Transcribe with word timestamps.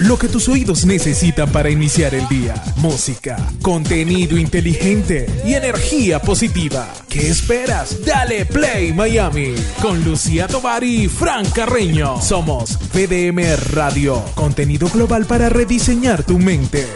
Lo 0.00 0.18
que 0.18 0.28
tus 0.28 0.48
oídos 0.48 0.86
necesitan 0.86 1.52
para 1.52 1.68
iniciar 1.68 2.14
el 2.14 2.26
día. 2.26 2.54
Música, 2.76 3.36
contenido 3.60 4.38
inteligente 4.38 5.26
y 5.44 5.52
energía 5.52 6.22
positiva. 6.22 6.88
¿Qué 7.06 7.28
esperas? 7.28 8.02
Dale 8.06 8.46
Play 8.46 8.94
Miami 8.94 9.54
con 9.82 10.02
Lucía 10.02 10.48
Tovar 10.48 10.84
y 10.84 11.06
Fran 11.06 11.44
Carreño. 11.50 12.18
Somos 12.22 12.78
VDM 12.94 13.56
Radio, 13.74 14.24
contenido 14.34 14.88
global 14.88 15.26
para 15.26 15.50
rediseñar 15.50 16.22
tu 16.22 16.38
mente. 16.38 16.86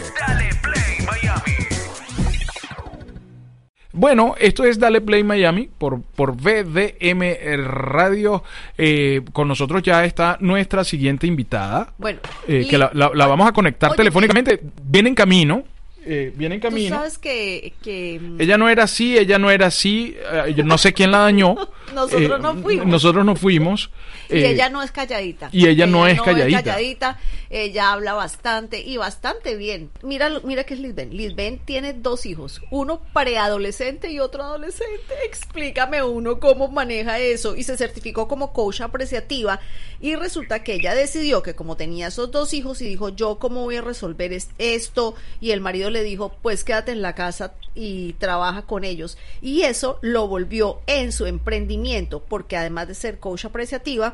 Bueno, 3.95 4.35
esto 4.37 4.65
es 4.65 4.77
Dale 4.77 4.99
Play 4.99 5.23
Miami 5.23 5.69
por, 5.77 6.01
por 6.01 6.35
VDM 6.35 7.23
Radio. 7.63 8.43
Eh, 8.77 9.21
con 9.31 9.47
nosotros 9.47 9.81
ya 9.83 10.03
está 10.03 10.37
nuestra 10.41 10.83
siguiente 10.83 11.27
invitada. 11.27 11.93
Bueno, 11.97 12.19
eh, 12.47 12.67
que 12.69 12.77
la, 12.77 12.91
la- 12.93 13.11
la 13.13 13.25
vamos 13.27 13.47
a 13.47 13.53
conectar 13.53 13.91
Oye, 13.91 13.97
telefónicamente. 13.97 14.59
Viene 14.83 15.09
en 15.09 15.15
camino. 15.15 15.63
Eh, 16.05 16.31
viene 16.35 16.55
en 16.55 16.61
Tú 16.61 16.67
camino. 16.69 16.95
sabes 16.97 17.17
que, 17.17 17.73
que 17.83 18.19
mm, 18.21 18.41
Ella 18.41 18.57
no 18.57 18.69
era 18.69 18.83
así, 18.83 19.17
ella 19.17 19.37
no 19.39 19.49
era 19.51 19.67
así. 19.67 20.15
eh, 20.31 20.53
yo 20.55 20.63
no 20.63 20.77
sé 20.77 20.93
quién 20.93 21.11
la 21.11 21.19
dañó. 21.19 21.55
Nosotros 21.93 22.39
Eh, 22.39 22.41
no 22.41 22.55
fuimos. 22.57 22.87
Nosotros 22.87 23.25
no 23.25 23.35
fuimos. 23.35 23.89
y 24.29 24.37
eh, 24.37 24.49
ella 24.51 24.69
no 24.69 24.81
es 24.83 24.91
calladita. 24.91 25.49
y 25.51 25.67
ella 25.67 25.85
no 25.87 26.07
es 26.07 26.21
calladita. 26.21 26.63
calladita, 26.63 27.19
Ella 27.49 27.91
habla 27.93 28.13
bastante 28.13 28.81
y 28.81 28.97
bastante 28.97 29.55
bien. 29.55 29.89
Mira, 30.03 30.29
mira 30.43 30.63
que 30.63 30.73
es 30.73 30.79
Lisbeth. 30.79 31.11
Lisbeth 31.13 31.61
tiene 31.65 31.93
dos 31.93 32.25
hijos, 32.25 32.61
uno 32.71 33.01
preadolescente 33.13 34.09
y 34.11 34.19
otro 34.19 34.43
adolescente. 34.43 35.13
Explícame 35.25 36.01
uno 36.03 36.39
cómo 36.39 36.67
maneja 36.69 37.19
eso. 37.19 37.55
Y 37.55 37.63
se 37.63 37.77
certificó 37.77 38.27
como 38.27 38.51
coach 38.53 38.81
apreciativa. 38.81 39.59
Y 40.01 40.15
resulta 40.15 40.63
que 40.63 40.73
ella 40.75 40.93
decidió 40.93 41.41
que 41.41 41.55
como 41.55 41.77
tenía 41.77 42.07
esos 42.07 42.31
dos 42.31 42.53
hijos 42.53 42.81
y 42.81 42.87
dijo, 42.87 43.09
yo 43.09 43.39
cómo 43.39 43.63
voy 43.63 43.77
a 43.77 43.81
resolver 43.81 44.33
es- 44.33 44.49
esto. 44.57 45.15
Y 45.39 45.51
el 45.51 45.61
marido 45.61 45.89
le 45.95 46.03
dijo, 46.03 46.35
pues 46.41 46.63
quédate 46.63 46.91
en 46.91 47.01
la 47.01 47.15
casa 47.15 47.53
y 47.73 48.13
trabaja 48.13 48.63
con 48.63 48.83
ellos. 48.83 49.17
Y 49.41 49.61
eso 49.61 49.97
lo 50.01 50.27
volvió 50.27 50.81
en 50.87 51.11
su 51.11 51.25
emprendimiento, 51.25 52.21
porque 52.21 52.57
además 52.57 52.87
de 52.89 52.95
ser 52.95 53.19
coach 53.19 53.45
apreciativa, 53.45 54.13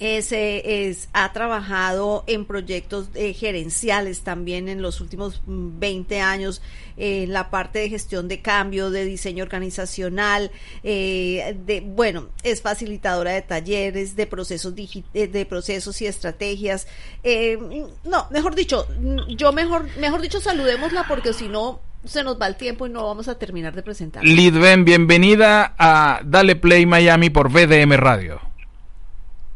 es, 0.00 0.32
eh, 0.32 0.88
es- 0.88 1.08
ha 1.12 1.32
trabajado 1.32 2.24
en 2.26 2.46
proyectos 2.46 3.08
eh, 3.14 3.34
gerenciales 3.34 4.22
también 4.22 4.68
en 4.68 4.80
los 4.82 5.00
últimos 5.00 5.42
mm, 5.46 5.78
20 5.78 6.20
años 6.20 6.62
en 6.96 7.32
la 7.32 7.50
parte 7.50 7.78
de 7.80 7.88
gestión 7.90 8.26
de 8.26 8.40
cambio, 8.40 8.90
de 8.90 9.04
diseño 9.04 9.44
organizacional, 9.44 10.50
eh, 10.82 11.56
de 11.66 11.80
bueno, 11.80 12.28
es 12.42 12.62
facilitadora 12.62 13.32
de 13.32 13.42
talleres, 13.42 14.16
de 14.16 14.26
procesos 14.26 14.74
eh, 15.14 15.26
de 15.28 15.46
procesos 15.46 16.00
y 16.02 16.06
estrategias. 16.06 16.86
Eh, 17.22 17.58
no, 18.04 18.26
mejor 18.30 18.54
dicho, 18.54 18.86
mm, 18.98 19.34
yo 19.36 19.52
mejor 19.52 19.86
mejor 19.98 20.20
dicho 20.22 20.40
saludémosla 20.40 21.04
porque 21.06 21.32
si 21.34 21.48
no 21.48 21.80
se 22.04 22.24
nos 22.24 22.40
va 22.40 22.46
el 22.46 22.56
tiempo 22.56 22.86
y 22.86 22.90
no 22.90 23.06
vamos 23.06 23.28
a 23.28 23.38
terminar 23.38 23.74
de 23.74 23.82
presentar. 23.82 24.24
Lidben, 24.24 24.86
bienvenida 24.86 25.74
a 25.78 26.22
Dale 26.24 26.56
Play 26.56 26.86
Miami 26.86 27.28
por 27.28 27.50
VDM 27.50 27.96
Radio. 27.98 28.49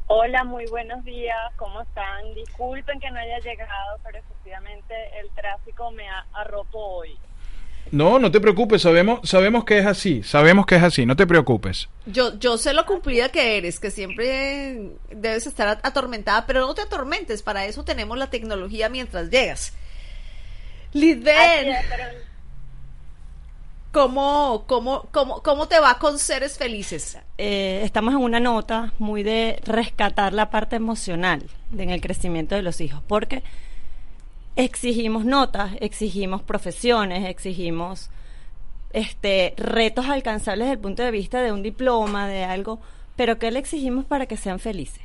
Hola, 0.06 0.44
muy 0.44 0.66
buenos 0.66 1.02
días, 1.04 1.36
¿cómo 1.56 1.80
están? 1.80 2.34
Disculpen 2.34 3.00
que 3.00 3.10
no 3.10 3.18
haya 3.18 3.38
llegado, 3.38 3.98
pero 4.04 4.18
efectivamente 4.18 4.94
el 5.20 5.30
tráfico 5.30 5.90
me 5.92 6.06
ha 6.08 6.26
arropó 6.34 6.98
hoy. 6.98 7.16
No, 7.90 8.18
no 8.18 8.30
te 8.30 8.40
preocupes, 8.40 8.82
sabemos, 8.82 9.20
sabemos 9.28 9.64
que 9.64 9.78
es 9.78 9.86
así, 9.86 10.22
sabemos 10.22 10.66
que 10.66 10.76
es 10.76 10.82
así, 10.82 11.06
no 11.06 11.16
te 11.16 11.26
preocupes. 11.26 11.88
Yo, 12.06 12.38
yo 12.38 12.58
sé 12.58 12.74
lo 12.74 12.84
cumplida 12.86 13.28
que 13.30 13.56
eres, 13.58 13.78
que 13.80 13.90
siempre 13.90 14.90
debes 15.10 15.46
estar 15.46 15.68
at- 15.68 15.86
atormentada, 15.86 16.44
pero 16.46 16.60
no 16.60 16.74
te 16.74 16.82
atormentes, 16.82 17.42
para 17.42 17.64
eso 17.66 17.84
tenemos 17.84 18.18
la 18.18 18.28
tecnología 18.30 18.88
mientras 18.88 19.30
llegas. 19.30 19.74
Así 20.90 21.00
Lidben, 21.00 21.68
es, 21.70 21.84
pero 21.88 22.04
¿cómo, 23.94 24.64
cómo, 24.66 25.06
cómo, 25.12 25.40
¿cómo 25.42 25.68
te 25.68 25.78
va 25.78 25.98
con 25.98 26.18
seres 26.18 26.58
felices? 26.58 27.16
eh, 27.38 27.80
estamos 27.84 28.12
en 28.12 28.20
una 28.20 28.40
nota 28.40 28.92
muy 28.98 29.22
de 29.22 29.60
rescatar 29.64 30.32
la 30.32 30.50
parte 30.50 30.76
emocional 30.76 31.48
en 31.78 31.90
el 31.90 32.00
crecimiento 32.00 32.56
de 32.56 32.62
los 32.62 32.80
hijos, 32.80 33.02
porque 33.06 33.42
exigimos 34.56 35.24
notas, 35.24 35.72
exigimos 35.80 36.42
profesiones, 36.42 37.24
exigimos 37.28 38.10
este 38.92 39.54
retos 39.56 40.06
alcanzables 40.06 40.66
desde 40.66 40.74
el 40.74 40.80
punto 40.80 41.02
de 41.02 41.10
vista 41.10 41.40
de 41.40 41.52
un 41.52 41.62
diploma, 41.62 42.28
de 42.28 42.44
algo, 42.44 42.80
pero 43.16 43.38
¿qué 43.38 43.50
le 43.50 43.60
exigimos 43.60 44.04
para 44.04 44.26
que 44.26 44.36
sean 44.36 44.58
felices? 44.58 45.02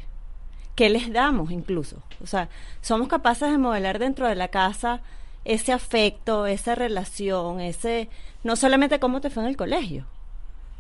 ¿Qué 0.76 0.90
les 0.90 1.12
damos 1.14 1.52
incluso? 1.52 1.98
O 2.24 2.28
sea, 2.28 2.50
somos 2.82 3.08
capaces 3.08 3.52
de 3.52 3.58
modelar 3.58 4.00
dentro 4.00 4.28
de 4.28 4.36
la 4.36 4.48
casa 4.48 5.02
ese 5.46 5.72
afecto, 5.72 6.46
esa 6.46 6.76
relación, 6.76 7.60
ese 7.60 8.10
no 8.44 8.56
solamente 8.56 9.00
cómo 9.00 9.22
te 9.22 9.30
fue 9.30 9.44
en 9.44 9.50
el 9.50 9.58
colegio, 9.58 10.06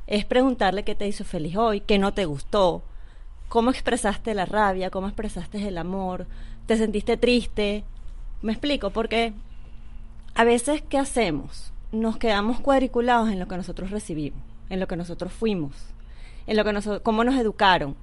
es 0.07 0.25
preguntarle 0.25 0.83
qué 0.83 0.95
te 0.95 1.07
hizo 1.07 1.23
feliz 1.23 1.55
hoy, 1.55 1.81
qué 1.81 1.99
no 1.99 2.13
te 2.13 2.25
gustó, 2.25 2.83
cómo 3.47 3.71
expresaste 3.71 4.33
la 4.33 4.45
rabia, 4.45 4.89
cómo 4.89 5.07
expresaste 5.07 5.67
el 5.67 5.77
amor, 5.77 6.27
te 6.65 6.77
sentiste 6.77 7.17
triste. 7.17 7.83
Me 8.41 8.53
explico, 8.53 8.91
porque 8.91 9.33
a 10.35 10.43
veces, 10.43 10.81
¿qué 10.87 10.97
hacemos? 10.97 11.73
Nos 11.91 12.17
quedamos 12.17 12.61
cuadriculados 12.61 13.29
en 13.29 13.39
lo 13.39 13.47
que 13.47 13.57
nosotros 13.57 13.91
recibimos, 13.91 14.39
en 14.69 14.79
lo 14.79 14.87
que 14.87 14.95
nosotros 14.95 15.33
fuimos, 15.33 15.75
en 16.47 16.55
lo 16.55 16.63
que 16.63 16.73
nosotros, 16.73 17.01
cómo 17.03 17.23
nos 17.23 17.35
educaron. 17.35 17.95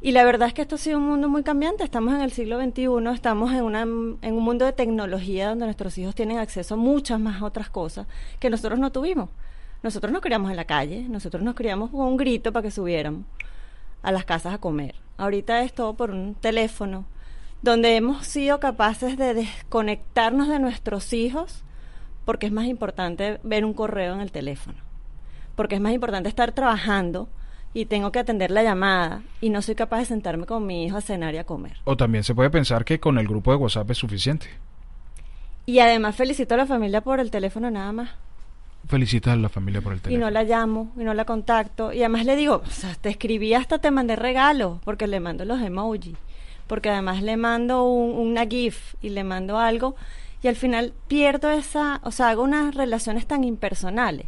Y 0.00 0.12
la 0.12 0.24
verdad 0.24 0.48
es 0.48 0.54
que 0.54 0.62
esto 0.62 0.76
ha 0.76 0.78
sido 0.78 0.98
un 0.98 1.08
mundo 1.08 1.28
muy 1.28 1.42
cambiante. 1.42 1.82
Estamos 1.82 2.14
en 2.14 2.20
el 2.20 2.30
siglo 2.30 2.60
XXI, 2.60 2.86
estamos 3.12 3.52
en, 3.52 3.64
una, 3.64 3.82
en 3.82 4.34
un 4.34 4.44
mundo 4.44 4.64
de 4.64 4.72
tecnología 4.72 5.48
donde 5.48 5.64
nuestros 5.64 5.98
hijos 5.98 6.14
tienen 6.14 6.38
acceso 6.38 6.74
a 6.74 6.76
muchas 6.76 7.18
más 7.18 7.42
otras 7.42 7.68
cosas 7.68 8.06
que 8.38 8.48
nosotros 8.48 8.78
no 8.78 8.92
tuvimos. 8.92 9.30
Nosotros 9.82 10.12
nos 10.12 10.22
criamos 10.22 10.50
en 10.50 10.56
la 10.56 10.66
calle, 10.66 11.08
nosotros 11.08 11.42
nos 11.42 11.56
criamos 11.56 11.90
con 11.90 12.00
un 12.00 12.16
grito 12.16 12.52
para 12.52 12.62
que 12.62 12.70
subiéramos 12.70 13.24
a 14.02 14.12
las 14.12 14.24
casas 14.24 14.54
a 14.54 14.58
comer. 14.58 14.94
Ahorita 15.16 15.62
es 15.62 15.72
todo 15.72 15.94
por 15.94 16.10
un 16.12 16.36
teléfono, 16.36 17.04
donde 17.62 17.96
hemos 17.96 18.24
sido 18.24 18.60
capaces 18.60 19.16
de 19.16 19.34
desconectarnos 19.34 20.48
de 20.48 20.60
nuestros 20.60 21.12
hijos 21.12 21.64
porque 22.24 22.46
es 22.46 22.52
más 22.52 22.66
importante 22.66 23.40
ver 23.42 23.64
un 23.64 23.72
correo 23.72 24.14
en 24.14 24.20
el 24.20 24.30
teléfono, 24.30 24.78
porque 25.56 25.76
es 25.76 25.80
más 25.80 25.92
importante 25.92 26.28
estar 26.28 26.52
trabajando 26.52 27.28
y 27.74 27.84
tengo 27.86 28.10
que 28.12 28.18
atender 28.18 28.50
la 28.50 28.62
llamada 28.62 29.22
y 29.40 29.50
no 29.50 29.62
soy 29.62 29.74
capaz 29.74 29.98
de 29.98 30.04
sentarme 30.06 30.46
con 30.46 30.66
mi 30.66 30.84
hijo 30.84 30.96
a 30.96 31.00
cenar 31.00 31.34
y 31.34 31.38
a 31.38 31.44
comer. 31.44 31.76
O 31.84 31.96
también 31.96 32.24
se 32.24 32.34
puede 32.34 32.50
pensar 32.50 32.84
que 32.84 32.98
con 33.00 33.18
el 33.18 33.28
grupo 33.28 33.50
de 33.50 33.56
WhatsApp 33.58 33.90
es 33.90 33.98
suficiente. 33.98 34.46
Y 35.66 35.80
además 35.80 36.16
felicito 36.16 36.54
a 36.54 36.58
la 36.58 36.66
familia 36.66 37.02
por 37.02 37.20
el 37.20 37.30
teléfono 37.30 37.70
nada 37.70 37.92
más. 37.92 38.10
Felicitas 38.86 39.34
a 39.34 39.36
la 39.36 39.48
familia 39.50 39.82
por 39.82 39.92
el 39.92 39.98
Y 39.98 40.02
teléfono. 40.02 40.24
no 40.26 40.30
la 40.30 40.44
llamo, 40.44 40.92
y 40.96 41.00
no 41.04 41.12
la 41.12 41.24
contacto. 41.26 41.92
Y 41.92 41.98
además 42.00 42.24
le 42.24 42.36
digo, 42.36 42.62
o 42.66 42.70
sea, 42.70 42.94
te 42.94 43.10
escribí 43.10 43.52
hasta 43.52 43.78
te 43.78 43.90
mandé 43.90 44.16
regalos, 44.16 44.78
porque 44.84 45.06
le 45.06 45.20
mando 45.20 45.44
los 45.44 45.60
emojis. 45.60 46.16
Porque 46.66 46.88
además 46.88 47.22
le 47.22 47.36
mando 47.36 47.84
un- 47.84 48.16
una 48.28 48.46
GIF 48.46 48.94
y 49.02 49.10
le 49.10 49.24
mando 49.24 49.58
algo. 49.58 49.94
Y 50.42 50.48
al 50.48 50.56
final 50.56 50.94
pierdo 51.08 51.50
esa, 51.50 52.00
o 52.04 52.12
sea, 52.12 52.30
hago 52.30 52.42
unas 52.44 52.74
relaciones 52.74 53.26
tan 53.26 53.44
impersonales. 53.44 54.26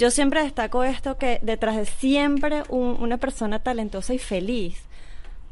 Yo 0.00 0.10
siempre 0.10 0.42
destaco 0.42 0.82
esto 0.82 1.18
que 1.18 1.40
detrás 1.42 1.76
de 1.76 1.84
siempre 1.84 2.62
un- 2.70 2.96
una 3.02 3.18
persona 3.18 3.58
talentosa 3.58 4.14
y 4.14 4.18
feliz, 4.18 4.86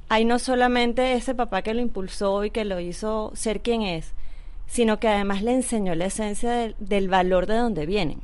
hay 0.08 0.24
no 0.24 0.38
solamente 0.38 1.12
ese 1.12 1.34
papá 1.34 1.60
que 1.60 1.74
lo 1.74 1.82
impulsó 1.82 2.42
y 2.46 2.50
que 2.50 2.64
lo 2.64 2.80
hizo 2.80 3.30
ser 3.34 3.60
quien 3.60 3.82
es, 3.82 4.14
sino 4.66 4.98
que 4.98 5.08
además 5.08 5.42
le 5.42 5.52
enseñó 5.52 5.94
la 5.94 6.06
esencia 6.06 6.74
del 6.78 7.08
valor 7.10 7.44
de 7.44 7.56
donde 7.58 7.84
vienen. 7.84 8.20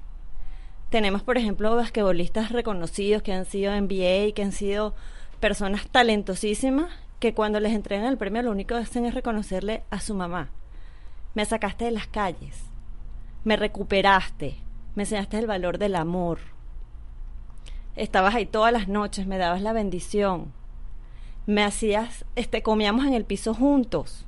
Tenemos, 0.88 1.22
por 1.22 1.36
ejemplo, 1.36 1.76
basquetbolistas 1.76 2.52
reconocidos 2.52 3.22
que 3.22 3.34
han 3.34 3.44
sido 3.44 3.74
NBA, 3.74 4.32
que 4.32 4.44
han 4.44 4.52
sido 4.52 4.94
personas 5.40 5.86
talentosísimas, 5.88 6.90
que 7.20 7.34
cuando 7.34 7.60
les 7.60 7.74
entregan 7.74 8.06
el 8.06 8.16
premio 8.16 8.40
lo 8.40 8.50
único 8.50 8.76
que 8.76 8.80
hacen 8.80 9.04
es 9.04 9.12
reconocerle 9.12 9.82
a 9.90 10.00
su 10.00 10.14
mamá. 10.14 10.48
Me 11.34 11.44
sacaste 11.44 11.84
de 11.84 11.90
las 11.90 12.06
calles, 12.06 12.64
me 13.44 13.56
recuperaste, 13.56 14.56
me 14.94 15.02
enseñaste 15.02 15.38
el 15.38 15.46
valor 15.46 15.78
del 15.78 15.96
amor. 15.96 16.38
Estabas 17.96 18.34
ahí 18.34 18.46
todas 18.46 18.72
las 18.72 18.88
noches, 18.88 19.26
me 19.26 19.38
dabas 19.38 19.62
la 19.62 19.72
bendición. 19.72 20.52
Me 21.46 21.62
hacías, 21.62 22.24
este, 22.36 22.62
comíamos 22.62 23.06
en 23.06 23.14
el 23.14 23.24
piso 23.24 23.54
juntos. 23.54 24.24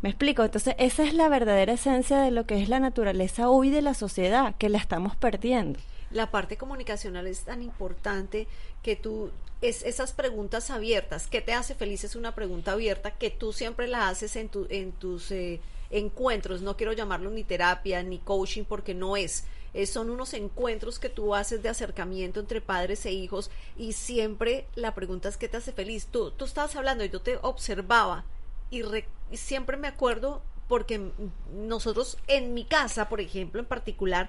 ¿Me 0.00 0.10
explico? 0.10 0.44
Entonces, 0.44 0.74
esa 0.78 1.02
es 1.02 1.14
la 1.14 1.28
verdadera 1.28 1.72
esencia 1.72 2.20
de 2.20 2.30
lo 2.30 2.46
que 2.46 2.62
es 2.62 2.68
la 2.68 2.78
naturaleza 2.78 3.48
hoy 3.48 3.70
de 3.70 3.82
la 3.82 3.94
sociedad, 3.94 4.54
que 4.56 4.68
la 4.68 4.78
estamos 4.78 5.16
perdiendo. 5.16 5.80
La 6.10 6.30
parte 6.30 6.56
comunicacional 6.56 7.26
es 7.26 7.40
tan 7.40 7.62
importante 7.62 8.46
que 8.82 8.96
tú, 8.96 9.30
es, 9.60 9.82
esas 9.82 10.12
preguntas 10.12 10.70
abiertas, 10.70 11.26
¿qué 11.26 11.40
te 11.40 11.52
hace 11.52 11.74
feliz? 11.74 12.04
Es 12.04 12.16
una 12.16 12.34
pregunta 12.34 12.72
abierta 12.72 13.10
que 13.10 13.30
tú 13.30 13.52
siempre 13.52 13.88
la 13.88 14.08
haces 14.08 14.36
en, 14.36 14.48
tu, 14.48 14.66
en 14.70 14.92
tus 14.92 15.30
eh, 15.32 15.60
encuentros. 15.90 16.62
No 16.62 16.76
quiero 16.76 16.92
llamarlo 16.92 17.30
ni 17.30 17.42
terapia 17.44 18.02
ni 18.02 18.18
coaching 18.18 18.64
porque 18.64 18.94
no 18.94 19.16
es. 19.16 19.44
Eh, 19.78 19.86
son 19.86 20.10
unos 20.10 20.34
encuentros 20.34 20.98
que 20.98 21.08
tú 21.08 21.36
haces 21.36 21.62
de 21.62 21.68
acercamiento 21.68 22.40
entre 22.40 22.60
padres 22.60 23.06
e 23.06 23.12
hijos 23.12 23.48
y 23.76 23.92
siempre 23.92 24.66
la 24.74 24.92
pregunta 24.92 25.28
es 25.28 25.36
¿qué 25.36 25.48
te 25.48 25.56
hace 25.58 25.70
feliz? 25.72 26.06
Tú, 26.06 26.32
tú 26.32 26.46
estabas 26.46 26.74
hablando 26.74 27.04
y 27.04 27.10
yo 27.10 27.20
te 27.20 27.38
observaba 27.42 28.24
y, 28.70 28.82
re- 28.82 29.06
siempre 29.34 29.76
me 29.76 29.86
acuerdo 29.86 30.42
porque 30.66 31.12
nosotros 31.54 32.18
en 32.26 32.54
mi 32.54 32.64
casa, 32.64 33.08
por 33.08 33.20
ejemplo, 33.20 33.60
en 33.60 33.66
particular, 33.66 34.28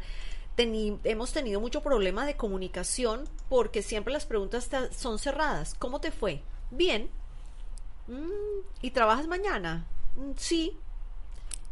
hemos 0.55 1.31
tenido 1.31 1.59
mucho 1.59 1.81
problema 1.81 2.27
de 2.27 2.35
comunicación 2.37 3.27
porque 3.49 3.81
siempre 3.81 4.13
las 4.13 4.27
preguntas 4.27 4.67
ta- 4.69 4.91
son 4.93 5.17
cerradas. 5.17 5.73
¿Cómo 5.73 5.99
te 5.99 6.11
fue? 6.11 6.43
Bien. 6.69 7.09
Mm, 8.07 8.61
¿Y 8.81 8.91
trabajas 8.91 9.27
mañana? 9.27 9.87
"Mm, 10.15 10.31
sí. 10.37 10.77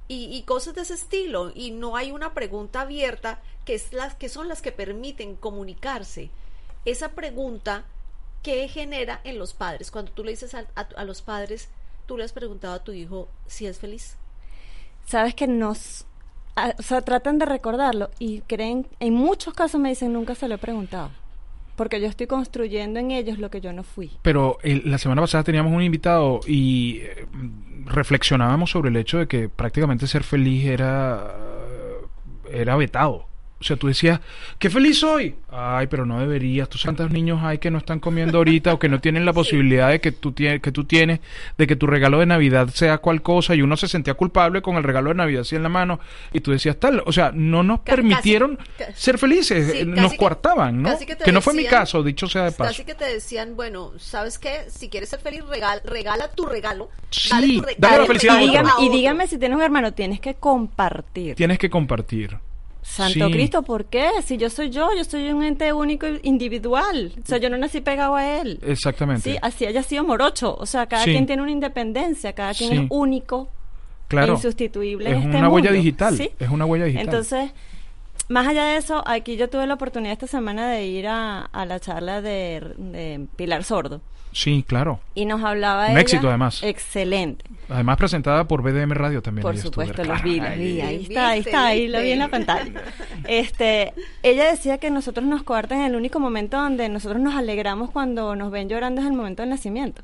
Y, 0.08 0.26
y 0.36 0.44
cosas 0.44 0.76
de 0.76 0.82
ese 0.82 0.94
estilo. 0.94 1.52
Y 1.54 1.72
no 1.72 1.96
hay 1.96 2.12
una 2.12 2.34
pregunta 2.34 2.82
abierta 2.82 3.42
que, 3.66 3.76
es 3.76 3.92
las, 3.94 4.16
que 4.16 4.30
son 4.30 4.48
las 4.48 4.62
que 4.62 4.72
permiten 4.72 5.36
comunicarse. 5.36 6.30
Esa 6.86 7.10
pregunta 7.10 7.86
¿qué 8.44 8.68
genera 8.70 9.20
en 9.26 9.38
los 9.40 9.54
padres? 9.54 9.92
Cuando 9.92 10.12
tú 10.12 10.24
le 10.24 10.32
dices 10.32 10.54
a, 10.56 10.68
a- 10.76 10.82
a 10.96 11.04
los 11.04 11.22
padres, 11.22 11.70
tú 12.06 12.18
le 12.18 12.24
has 12.24 12.32
preguntado 12.34 12.74
a 12.76 12.84
tu 12.84 12.94
hijo 12.94 13.28
si 13.48 13.66
es 13.68 13.80
feliz. 13.80 14.16
Sabes 15.06 15.36
que 15.36 15.48
nos... 15.48 16.06
o 16.78 16.82
sea, 16.82 17.02
tratan 17.02 17.38
de 17.40 17.46
recordarlo 17.46 18.10
y 18.20 18.42
creen, 18.42 18.88
en 19.00 19.14
muchos 19.14 19.54
casos 19.54 19.80
me 19.82 19.90
dicen, 19.90 20.14
nunca 20.14 20.36
se 20.36 20.48
lo 20.48 20.56
he 20.56 20.58
preguntado. 20.60 21.12
Porque 21.78 22.02
yo 22.02 22.08
estoy 22.08 22.28
construyendo 22.28 23.00
en 23.00 23.12
ellos 23.12 23.38
lo 23.40 23.50
que 23.50 23.62
yo 23.62 23.72
no 23.72 23.84
fui. 23.84 24.12
Pero 24.24 24.58
el- 24.64 24.82
la 24.92 24.98
semana 24.98 25.22
pasada 25.22 25.46
teníamos 25.46 25.72
un 25.72 25.82
invitado 25.84 26.42
y 26.46 26.98
eh, 27.04 27.26
reflexionábamos 27.86 28.72
sobre 28.72 28.90
el 28.90 28.98
hecho 28.98 29.20
de 29.20 29.28
que 29.28 29.48
prácticamente 29.48 30.08
ser 30.08 30.24
feliz 30.24 30.66
era, 30.66 31.34
era 32.52 32.76
vetado. 32.76 33.27
O 33.60 33.64
sea, 33.64 33.76
tú 33.76 33.88
decías, 33.88 34.20
qué 34.60 34.70
feliz 34.70 35.00
soy. 35.00 35.34
Ay, 35.50 35.88
pero 35.88 36.06
no 36.06 36.20
deberías. 36.20 36.70
Tú 36.70 36.78
sabes 36.78 36.96
cuántos 36.98 37.12
niños 37.12 37.40
hay 37.42 37.58
que 37.58 37.72
no 37.72 37.80
están 37.80 38.00
comiendo 38.00 38.38
ahorita 38.38 38.72
o 38.74 38.78
que 38.80 38.88
no 38.88 39.00
tienen 39.02 39.26
la 39.26 39.34
posibilidad 39.42 39.90
de 39.90 40.00
que 40.00 40.12
tú, 40.12 40.32
tie- 40.32 40.62
que 40.62 40.72
tú 40.72 40.84
tienes, 40.84 41.22
de 41.58 41.66
que 41.66 41.76
tu 41.76 41.88
regalo 41.88 42.20
de 42.20 42.28
Navidad 42.28 42.68
sea 42.70 43.00
cual 43.00 43.24
cosa. 43.24 43.56
Y 43.56 43.64
uno 43.64 43.76
se 43.76 43.88
sentía 43.88 44.14
culpable 44.14 44.62
con 44.62 44.76
el 44.76 44.84
regalo 44.84 45.10
de 45.10 45.16
Navidad 45.16 45.42
así 45.42 45.56
en 45.56 45.64
la 45.64 45.70
mano. 45.70 46.00
Y 46.34 46.42
tú 46.42 46.52
decías 46.52 46.78
tal. 46.78 47.02
O 47.08 47.12
sea, 47.12 47.32
no 47.34 47.64
nos 47.64 47.80
permitieron 47.80 48.60
casi- 48.78 48.94
ser 48.94 49.18
felices. 49.18 49.66
Sí, 49.72 49.80
casi 49.80 49.86
nos 49.86 50.12
que- 50.12 50.18
coartaban, 50.18 50.84
¿no? 50.84 50.90
casi 50.90 51.08
que 51.08 51.16
te 51.16 51.24
Que 51.24 51.32
no 51.32 51.42
fue 51.42 51.56
mi 51.56 51.66
caso, 51.66 52.04
dicho 52.04 52.28
sea 52.28 52.44
de 52.44 52.52
paso. 52.52 52.70
Así 52.70 52.84
que 52.86 52.94
te 52.94 53.06
decían, 53.06 53.56
bueno, 53.56 53.94
¿sabes 53.98 54.38
qué? 54.38 54.66
Si 54.70 54.88
quieres 54.90 55.10
ser 55.10 55.20
feliz, 55.20 55.42
regal- 55.50 55.82
regala 55.84 56.30
tu 56.30 56.46
regalo. 56.46 56.90
Sí, 57.10 57.30
dale 57.32 57.48
tu 57.76 57.82
dale 57.82 57.98
la 58.00 58.06
felicidad 58.06 58.36
a 58.36 58.44
y, 58.44 58.48
dígame, 58.50 58.70
y 58.70 58.86
otro. 58.86 58.98
dígame 58.98 59.28
si 59.28 59.38
tienes 59.40 59.56
un 59.56 59.64
hermano, 59.64 59.94
tienes 59.94 60.20
que 60.20 60.36
compartir. 60.36 61.34
Tienes 61.36 61.58
que 61.58 61.72
compartir. 61.72 62.38
Santo 62.82 63.28
Sí. 63.28 63.32
Cristo, 63.34 63.64
¿por 63.64 63.86
qué? 63.86 64.10
Si 64.24 64.38
yo 64.38 64.50
soy 64.50 64.70
yo, 64.70 64.90
yo 64.96 65.04
soy 65.04 65.30
un 65.30 65.44
ente 65.44 65.72
único 65.74 66.08
individual. 66.24 67.12
O 67.24 67.28
sea, 67.28 67.38
yo 67.38 67.50
no 67.50 67.58
nací 67.58 67.82
pegado 67.82 68.16
a 68.16 68.40
él. 68.40 68.60
Exactamente. 68.66 69.32
Sí, 69.32 69.38
así 69.42 69.66
haya 69.66 69.84
sido 69.84 70.04
morocho. 70.04 70.56
O 70.56 70.66
sea, 70.66 70.86
cada 70.88 71.04
Sí. 71.04 71.12
quien 71.12 71.26
tiene 71.26 71.42
una 71.42 71.52
independencia, 71.52 72.34
cada 72.34 72.54
quien 72.54 72.70
Sí. 72.72 72.78
es 72.78 72.84
único 72.90 73.50
claro. 74.08 74.34
e 74.34 74.36
insustituible 74.36 75.10
Es 75.10 75.16
en 75.18 75.24
este 75.24 75.38
una 75.38 75.50
huella 75.50 75.72
digital. 75.72 76.16
¿Sí? 76.18 76.32
Es 76.40 76.50
una 76.50 76.66
huella 76.66 76.86
digital. 76.86 77.06
Entonces, 77.08 77.52
más 78.30 78.48
allá 78.48 78.66
de 78.66 78.78
eso, 78.78 79.04
aquí 79.08 79.36
yo 79.38 79.50
tuve 79.50 79.68
la 79.68 79.74
oportunidad 79.76 80.14
esta 80.14 80.28
semana 80.28 80.70
de 80.70 80.86
ir 80.86 81.08
a, 81.08 81.42
a 81.42 81.66
la 81.66 81.80
charla 81.80 82.22
de, 82.22 82.74
de 82.78 83.26
Pilar 83.36 83.64
Sordo. 83.64 84.02
Sí, 84.32 84.64
claro. 84.68 85.00
Y 85.16 85.26
nos 85.26 85.44
hablaba 85.44 85.86
Un 85.86 85.92
ella- 85.94 86.02
éxito, 86.02 86.28
además. 86.30 86.62
Excelente. 86.62 87.44
Además 87.70 87.98
presentada 87.98 88.48
por 88.48 88.62
BDM 88.62 88.92
Radio 88.94 89.22
también. 89.22 89.42
Por 89.42 89.58
supuesto, 89.58 90.04
los 90.04 90.22
vi, 90.22 90.40
los 90.40 90.56
vi. 90.56 90.80
Ahí 90.82 91.04
está, 91.10 91.30
ahí 91.30 91.40
está, 91.40 91.66
ahí 91.68 91.88
lo 91.88 92.00
vi 92.02 92.12
en 92.12 92.20
la 92.20 92.28
pantalla. 92.28 92.72
Este, 93.28 93.94
ella 94.24 94.46
decía 94.52 94.78
que 94.78 94.92
nosotros 94.92 95.26
nos 95.26 95.44
coartan 95.44 95.82
el 95.82 95.96
único 95.96 96.20
momento 96.20 96.58
donde 96.58 96.88
nosotros 96.90 97.20
nos 97.22 97.36
alegramos 97.36 97.90
cuando 97.92 98.36
nos 98.36 98.52
ven 98.52 98.70
llorando 98.70 99.02
es 99.02 99.08
el 99.08 99.14
momento 99.14 99.42
del 99.42 99.50
nacimiento. 99.50 100.02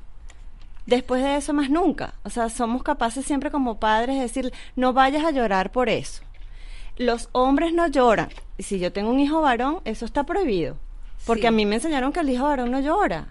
Después 0.85 1.23
de 1.23 1.37
eso, 1.37 1.53
más 1.53 1.69
nunca. 1.69 2.13
O 2.23 2.29
sea, 2.29 2.49
somos 2.49 2.83
capaces 2.83 3.25
siempre 3.25 3.51
como 3.51 3.79
padres 3.79 4.15
de 4.15 4.21
decir, 4.23 4.51
no 4.75 4.91
vayas 4.93 5.23
a 5.23 5.31
llorar 5.31 5.71
por 5.71 5.87
eso. 5.89 6.23
Los 6.97 7.29
hombres 7.31 7.73
no 7.73 7.87
lloran. 7.87 8.29
Y 8.57 8.63
si 8.63 8.79
yo 8.79 8.91
tengo 8.91 9.09
un 9.09 9.19
hijo 9.19 9.41
varón, 9.41 9.79
eso 9.85 10.05
está 10.05 10.23
prohibido. 10.25 10.75
Porque 11.25 11.41
Sí. 11.43 11.47
a 11.47 11.51
mí 11.51 11.65
me 11.65 11.75
enseñaron 11.75 12.11
que 12.11 12.19
el 12.19 12.29
hijo 12.29 12.43
varón 12.43 12.69
no 12.71 12.81
llora. 12.81 13.27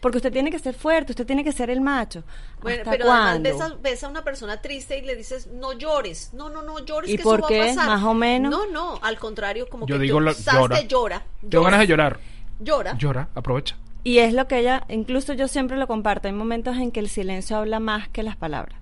Porque 0.00 0.18
usted 0.18 0.32
tiene 0.32 0.50
que 0.50 0.58
ser 0.60 0.74
fuerte, 0.74 1.12
usted 1.12 1.26
tiene 1.26 1.42
que 1.42 1.50
ser 1.52 1.70
el 1.70 1.80
macho. 1.80 2.22
Bueno, 2.62 2.78
¿Hasta 2.82 2.90
pero 2.92 3.04
además 3.10 3.30
cuándo? 3.32 3.50
ves 3.50 3.60
a, 3.60 3.74
ves 3.82 4.04
a 4.04 4.08
una 4.08 4.22
persona 4.22 4.60
triste 4.62 4.98
y 4.98 5.02
le 5.02 5.16
dices, 5.16 5.48
no 5.48 5.72
llores, 5.72 6.30
no, 6.34 6.48
no, 6.50 6.62
no 6.62 6.78
llores, 6.84 7.10
¿Y 7.10 7.16
que 7.16 7.22
por 7.22 7.40
eso 7.40 7.48
qué? 7.48 7.58
va 7.58 7.64
a 7.64 7.68
pasar. 7.68 7.86
Más 7.88 8.02
o 8.04 8.14
menos. 8.14 8.50
No, 8.50 8.66
no, 8.66 8.98
al 9.02 9.18
contrario, 9.18 9.68
como 9.68 9.86
Yo 9.86 9.96
que 9.96 10.02
digo 10.02 10.18
tú 10.18 10.24
lo- 10.24 10.32
llora. 10.32 10.80
llora. 10.82 11.26
Tengo 11.48 11.64
ganas 11.64 11.80
de 11.80 11.86
llorar. 11.88 12.18
Llora. 12.60 12.96
Llora, 12.96 13.28
aprovecha. 13.34 13.76
Y 14.04 14.18
es 14.18 14.32
lo 14.32 14.46
que 14.46 14.58
ella, 14.60 14.84
incluso 14.88 15.32
yo 15.32 15.48
siempre 15.48 15.76
lo 15.76 15.86
comparto, 15.86 16.28
hay 16.28 16.34
momentos 16.34 16.76
en 16.76 16.92
que 16.92 17.00
el 17.00 17.08
silencio 17.08 17.56
habla 17.56 17.80
más 17.80 18.08
que 18.08 18.22
las 18.22 18.36
palabras. 18.36 18.78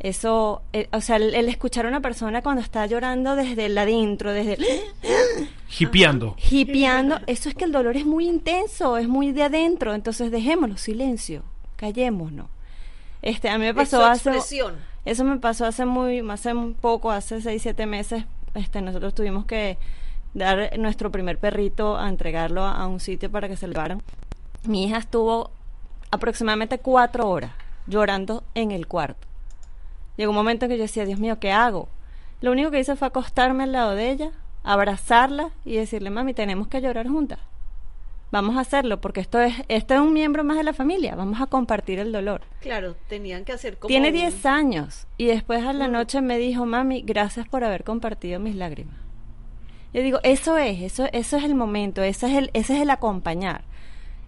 Eso, 0.00 0.62
eh, 0.72 0.88
o 0.92 1.00
sea, 1.00 1.16
el, 1.16 1.34
el 1.34 1.48
escuchar 1.48 1.84
a 1.84 1.88
una 1.88 2.00
persona 2.00 2.40
cuando 2.40 2.62
está 2.62 2.86
llorando 2.86 3.34
desde 3.34 3.66
el 3.66 3.76
adentro, 3.76 4.32
desde 4.32 4.54
el 4.54 4.64
Hipeando. 5.78 6.36
hipeando, 6.50 7.18
eso 7.26 7.48
es 7.48 7.54
que 7.54 7.64
el 7.64 7.72
dolor 7.72 7.96
es 7.96 8.06
muy 8.06 8.26
intenso, 8.26 8.96
es 8.96 9.08
muy 9.08 9.32
de 9.32 9.42
adentro, 9.42 9.94
entonces 9.94 10.30
dejémoslo, 10.30 10.76
silencio, 10.78 11.42
callémonos. 11.76 12.46
Este, 13.22 13.48
a 13.48 13.58
mí 13.58 13.64
me 13.66 13.74
pasó 13.74 14.04
hace 14.04 14.30
eso 15.04 15.24
me 15.24 15.38
pasó 15.38 15.66
hace 15.66 15.84
muy, 15.84 16.20
hace 16.30 16.52
un 16.52 16.74
poco, 16.74 17.10
hace 17.10 17.40
seis, 17.40 17.62
siete 17.62 17.86
meses, 17.86 18.24
este, 18.54 18.80
nosotros 18.80 19.14
tuvimos 19.14 19.46
que 19.46 19.78
dar 20.34 20.78
nuestro 20.78 21.10
primer 21.10 21.38
perrito 21.38 21.96
a 21.96 22.08
entregarlo 22.08 22.62
a, 22.62 22.76
a 22.76 22.86
un 22.86 23.00
sitio 23.00 23.30
para 23.30 23.48
que 23.48 23.56
se 23.56 23.66
lo 23.66 23.72
llevaran. 23.72 24.02
Mi 24.64 24.84
hija 24.84 24.98
estuvo 24.98 25.50
aproximadamente 26.10 26.78
cuatro 26.78 27.28
horas 27.28 27.52
llorando 27.86 28.44
en 28.54 28.70
el 28.70 28.86
cuarto. 28.86 29.27
Llegó 30.18 30.30
un 30.32 30.36
momento 30.36 30.66
en 30.66 30.70
que 30.72 30.76
yo 30.76 30.82
decía, 30.82 31.06
Dios 31.06 31.18
mío, 31.18 31.38
¿qué 31.40 31.52
hago? 31.52 31.88
Lo 32.42 32.52
único 32.52 32.70
que 32.70 32.80
hice 32.80 32.94
fue 32.96 33.08
acostarme 33.08 33.64
al 33.64 33.72
lado 33.72 33.92
de 33.94 34.10
ella, 34.10 34.30
abrazarla 34.64 35.48
y 35.64 35.76
decirle, 35.76 36.10
mami, 36.10 36.34
tenemos 36.34 36.68
que 36.68 36.80
llorar 36.82 37.08
juntas. 37.08 37.38
Vamos 38.30 38.58
a 38.58 38.60
hacerlo 38.60 39.00
porque 39.00 39.20
esto 39.20 39.40
es, 39.40 39.54
esto 39.68 39.94
es 39.94 40.00
un 40.00 40.12
miembro 40.12 40.44
más 40.44 40.58
de 40.58 40.64
la 40.64 40.74
familia. 40.74 41.14
Vamos 41.16 41.40
a 41.40 41.46
compartir 41.46 41.98
el 41.98 42.12
dolor. 42.12 42.42
Claro, 42.60 42.94
tenían 43.08 43.46
que 43.46 43.52
hacer 43.52 43.78
como 43.78 43.88
Tiene 43.88 44.08
un- 44.08 44.14
10 44.14 44.44
años 44.44 45.06
y 45.16 45.24
después 45.26 45.64
a 45.64 45.72
la 45.72 45.88
Mm. 45.88 45.92
noche 45.92 46.20
me 46.20 46.36
dijo, 46.36 46.66
mami, 46.66 47.00
gracias 47.00 47.48
por 47.48 47.64
haber 47.64 47.84
compartido 47.84 48.38
mis 48.38 48.54
lágrimas. 48.54 48.96
Yo 49.94 50.02
digo, 50.02 50.18
eso 50.24 50.58
es, 50.58 50.82
eso, 50.82 51.06
eso 51.12 51.38
es 51.38 51.44
el 51.44 51.54
momento, 51.54 52.02
ese 52.02 52.26
es 52.26 52.34
el, 52.36 52.50
ese 52.52 52.74
es 52.76 52.82
el 52.82 52.90
acompañar. 52.90 53.62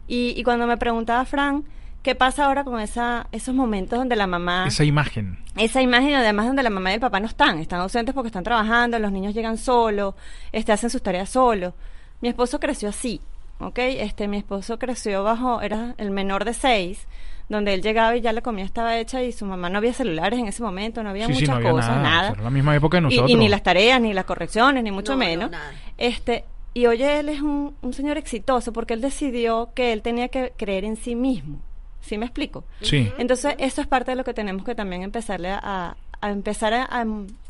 Y, 0.08 0.32
y 0.34 0.42
cuando 0.44 0.66
me 0.66 0.78
preguntaba 0.78 1.24
Fran, 1.26 1.64
¿qué 2.02 2.14
pasa 2.14 2.46
ahora 2.46 2.64
con 2.64 2.80
esa, 2.80 3.26
esos 3.32 3.54
momentos 3.54 3.98
donde 3.98 4.16
la 4.16 4.26
mamá, 4.26 4.64
Esa 4.66 4.84
imagen. 4.84 5.38
esa 5.56 5.82
imagen 5.82 6.14
además 6.14 6.46
donde 6.46 6.62
la 6.62 6.70
mamá 6.70 6.90
y 6.90 6.94
el 6.94 7.00
papá 7.00 7.20
no 7.20 7.26
están, 7.26 7.58
están 7.58 7.80
ausentes 7.80 8.14
porque 8.14 8.28
están 8.28 8.44
trabajando, 8.44 8.98
los 8.98 9.12
niños 9.12 9.34
llegan 9.34 9.58
solos, 9.58 10.14
este, 10.52 10.72
hacen 10.72 10.90
sus 10.90 11.02
tareas 11.02 11.28
solos. 11.30 11.74
Mi 12.20 12.28
esposo 12.28 12.58
creció 12.60 12.88
así, 12.88 13.20
¿ok? 13.58 13.78
Este, 13.78 14.28
mi 14.28 14.38
esposo 14.38 14.78
creció 14.78 15.22
bajo, 15.24 15.60
era 15.62 15.94
el 15.98 16.10
menor 16.10 16.44
de 16.44 16.54
seis, 16.54 17.06
donde 17.48 17.74
él 17.74 17.82
llegaba 17.82 18.16
y 18.16 18.20
ya 18.20 18.32
la 18.32 18.42
comida 18.42 18.64
estaba 18.64 18.96
hecha 18.98 19.22
y 19.22 19.32
su 19.32 19.44
mamá 19.44 19.68
no 19.70 19.78
había 19.78 19.92
celulares 19.92 20.38
en 20.38 20.46
ese 20.46 20.62
momento, 20.62 21.02
no 21.02 21.10
había 21.10 21.26
Sí, 21.26 21.32
sí, 21.34 21.40
muchas 21.40 21.48
no 21.48 21.56
había 21.56 21.70
cosas, 21.72 21.90
nada. 21.96 22.02
nada. 22.02 22.28
Era 22.30 22.42
la 22.42 22.50
misma 22.50 22.76
época 22.76 22.96
de 22.98 23.00
Y- 23.00 23.04
nosotros. 23.04 23.30
Y, 23.30 23.34
ni 23.34 23.48
las 23.48 23.62
tareas, 23.62 24.00
ni 24.00 24.12
las 24.14 24.24
correcciones, 24.24 24.84
ni 24.84 24.90
mucho 24.92 25.12
No, 25.12 25.18
no, 25.18 25.24
menos. 25.24 25.50
nada. 25.50 25.72
Este, 25.98 26.44
y 26.74 26.86
oye, 26.86 27.18
él 27.20 27.28
es 27.28 27.40
un, 27.42 27.74
un 27.82 27.92
señor 27.92 28.18
exitoso 28.18 28.72
porque 28.72 28.94
él 28.94 29.00
decidió 29.00 29.70
que 29.74 29.92
él 29.92 30.02
tenía 30.02 30.28
que 30.28 30.52
creer 30.56 30.84
en 30.84 30.96
sí 30.96 31.14
mismo. 31.16 31.58
¿Sí 32.02 32.18
me 32.18 32.26
explico? 32.26 32.64
Sí. 32.80 33.10
Entonces, 33.18 33.54
eso 33.58 33.80
es 33.80 33.86
parte 33.86 34.12
de 34.12 34.16
lo 34.16 34.24
que 34.24 34.34
tenemos 34.34 34.64
que 34.64 34.74
también 34.74 35.02
empezarle 35.02 35.50
a, 35.50 35.96
a 36.20 36.30
empezar 36.30 36.72
a, 36.74 36.84
a- 36.84 37.04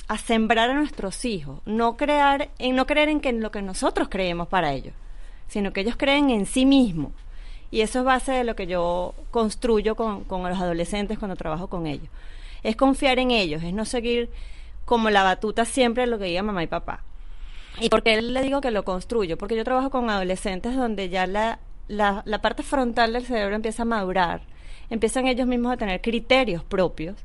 a 0.09 0.19
sembrar 0.19 0.71
a 0.71 0.75
nuestros 0.75 1.25
hijos. 1.25 1.61
No 1.67 1.97
crear, 1.97 2.51
en 2.59 2.75
no 2.75 2.85
creer 2.87 3.09
en 3.09 3.21
que 3.21 3.29
en 3.29 3.41
lo 3.43 3.51
que 3.53 3.63
nosotros 3.63 4.09
creemos 4.11 4.49
para 4.49 4.73
ellos, 4.73 4.93
sino 5.49 5.73
que 5.73 5.83
ellos 5.83 5.95
creen 5.97 6.31
en 6.31 6.47
sí 6.47 6.67
mismos. 6.67 7.13
Y 7.71 7.83
eso 7.83 8.01
es 8.01 8.05
base 8.05 8.33
de 8.33 8.43
lo 8.43 8.57
que 8.57 8.67
yo 8.67 9.15
construyo 9.31 9.95
con, 9.95 10.25
con 10.25 10.43
los 10.49 10.61
adolescentes 10.61 11.19
cuando 11.21 11.37
trabajo 11.37 11.69
con 11.69 11.87
ellos. 11.87 12.09
Es 12.65 12.75
confiar 12.75 13.21
en 13.21 13.31
ellos, 13.31 13.63
es 13.63 13.73
no 13.73 13.85
seguir 13.85 14.29
como 14.85 15.11
la 15.11 15.23
batuta 15.23 15.65
siempre 15.65 16.09
lo 16.09 16.19
que 16.19 16.25
diga 16.25 16.43
mamá 16.43 16.65
y 16.65 16.67
papá. 16.67 17.05
¿Y 17.81 17.89
por 17.89 18.03
qué 18.03 18.21
le 18.21 18.43
digo 18.43 18.61
que 18.61 18.73
lo 18.73 18.85
construyo? 18.85 19.39
Porque 19.39 19.55
yo 19.55 19.63
trabajo 19.63 19.91
con 19.91 20.11
adolescentes 20.11 20.75
donde 20.75 21.09
ya 21.09 21.29
la, 21.29 21.61
la, 21.91 22.23
la 22.25 22.41
parte 22.41 22.63
frontal 22.63 23.13
del 23.13 23.27
cerebro 23.27 23.57
empieza 23.57 23.83
a 23.83 23.87
madurar, 23.87 24.43
empiezan 24.91 25.27
ellos 25.27 25.49
mismos 25.49 25.73
a 25.73 25.77
tener 25.77 26.01
criterios 26.01 26.63
propios 26.63 27.17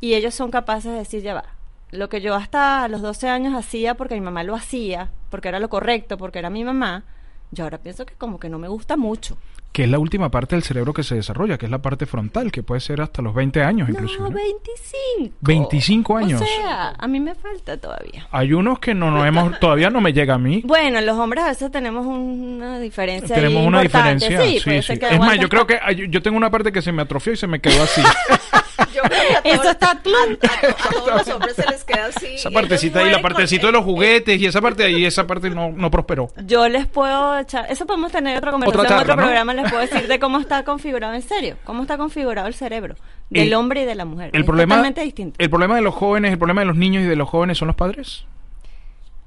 y 0.00 0.14
ellos 0.14 0.34
son 0.34 0.50
capaces 0.50 0.90
de 0.90 0.98
decir, 0.98 1.22
ya 1.22 1.34
va, 1.34 1.44
lo 1.92 2.08
que 2.08 2.20
yo 2.20 2.34
hasta 2.34 2.88
los 2.88 3.00
12 3.00 3.28
años 3.28 3.54
hacía 3.54 3.94
porque 3.94 4.14
mi 4.16 4.20
mamá 4.20 4.42
lo 4.42 4.56
hacía, 4.56 5.10
porque 5.30 5.48
era 5.48 5.60
lo 5.60 5.68
correcto, 5.68 6.18
porque 6.18 6.40
era 6.40 6.50
mi 6.50 6.64
mamá, 6.64 7.04
yo 7.52 7.62
ahora 7.62 7.78
pienso 7.78 8.06
que 8.06 8.14
como 8.14 8.40
que 8.40 8.48
no 8.48 8.58
me 8.58 8.66
gusta 8.66 8.96
mucho. 8.96 9.38
Que 9.72 9.84
es 9.84 9.90
la 9.90 9.98
última 9.98 10.30
parte 10.30 10.56
del 10.56 10.64
cerebro 10.64 10.92
que 10.92 11.02
se 11.04 11.14
desarrolla, 11.14 11.56
que 11.58 11.66
es 11.66 11.70
la 11.70 11.80
parte 11.80 12.06
frontal, 12.06 12.50
que 12.50 12.62
puede 12.64 12.80
ser 12.80 13.00
hasta 13.00 13.22
los 13.22 13.32
20 13.34 13.62
años 13.62 13.88
inclusive. 13.88 14.22
No, 14.24 14.28
¿no? 14.30 14.34
25. 14.34 15.36
25 15.40 16.16
años. 16.16 16.40
O 16.42 16.44
sea, 16.44 16.94
a 16.98 17.06
mí 17.06 17.20
me 17.20 17.34
falta 17.34 17.76
todavía. 17.76 18.26
Hay 18.32 18.52
unos 18.54 18.78
que 18.80 18.94
no 18.94 19.10
nos 19.10 19.24
hemos, 19.26 19.58
todavía 19.60 19.90
no 19.90 20.00
me 20.00 20.12
llega 20.12 20.34
a 20.34 20.38
mí. 20.38 20.62
Bueno, 20.64 21.00
los 21.00 21.16
hombres 21.18 21.44
a 21.44 21.48
veces 21.48 21.70
tenemos 21.70 22.06
una 22.06 22.80
diferencia. 22.80 23.36
ahí 23.36 23.42
Tenemos 23.42 23.66
una 23.66 23.84
importante. 23.84 24.28
diferencia. 24.28 24.62
Sí, 24.82 24.82
Sí, 24.82 24.94
sí. 24.94 25.06
Es 25.10 25.18
más, 25.18 25.38
yo 25.38 25.48
creo 25.48 25.66
que 25.66 25.78
yo 26.10 26.22
tengo 26.22 26.36
una 26.36 26.50
parte 26.50 26.72
que 26.72 26.82
se 26.82 26.90
me 26.90 27.02
atrofió 27.02 27.32
y 27.32 27.36
se 27.36 27.46
me 27.46 27.60
quedó 27.60 27.82
así. 27.82 28.02
Yo 28.94 29.02
creo 29.02 29.20
que 29.28 29.36
a 29.36 29.42
todos, 29.42 29.54
Eso 29.60 29.70
está 29.70 29.86
a, 29.86 29.90
a- 29.90 29.94
a 29.94 30.90
todos 30.90 31.08
los 31.26 31.28
hombres 31.28 31.56
se 31.56 31.66
les 31.70 31.84
queda 31.84 32.06
así. 32.06 32.26
esa 32.34 32.50
partecita 32.50 33.00
ahí, 33.00 33.10
la 33.10 33.20
partecita 33.22 33.66
de 33.66 33.72
los 33.72 33.84
juguetes 33.84 34.40
y 34.40 34.46
esa 34.46 34.60
parte 34.60 34.82
de 34.82 34.88
ahí, 34.88 35.04
esa 35.04 35.26
parte 35.26 35.50
no, 35.50 35.70
no 35.70 35.90
prosperó. 35.90 36.30
Yo 36.44 36.68
les 36.68 36.86
puedo 36.86 37.38
echar, 37.38 37.66
eso 37.70 37.86
podemos 37.86 38.10
tener 38.12 38.38
otra 38.38 38.50
conversación, 38.52 38.86
charla, 38.86 39.02
otro 39.02 39.16
¿no? 39.16 39.22
programa 39.22 39.54
les 39.54 39.70
puedo 39.70 39.80
decir 39.86 40.06
de 40.08 40.18
cómo 40.18 40.38
está 40.40 40.64
configurado 40.64 41.14
en 41.14 41.22
serio, 41.22 41.56
cómo 41.64 41.82
está 41.82 41.96
configurado 41.98 42.48
el 42.48 42.54
cerebro 42.54 42.94
del 43.30 43.48
El- 43.48 43.54
hombre 43.54 43.82
y 43.82 43.84
de 43.84 43.94
la 43.94 44.04
mujer. 44.04 44.30
El 44.32 44.40
es 44.40 44.46
problema, 44.46 44.74
totalmente 44.76 45.02
distinto. 45.02 45.36
el 45.38 45.50
problema 45.50 45.76
de 45.76 45.82
los 45.82 45.94
jóvenes, 45.94 46.32
el 46.32 46.38
problema 46.38 46.62
de 46.62 46.66
los 46.66 46.76
niños 46.76 47.02
y 47.02 47.06
de 47.06 47.16
los 47.16 47.28
jóvenes 47.28 47.58
son 47.58 47.68
los 47.68 47.76
padres. 47.76 48.24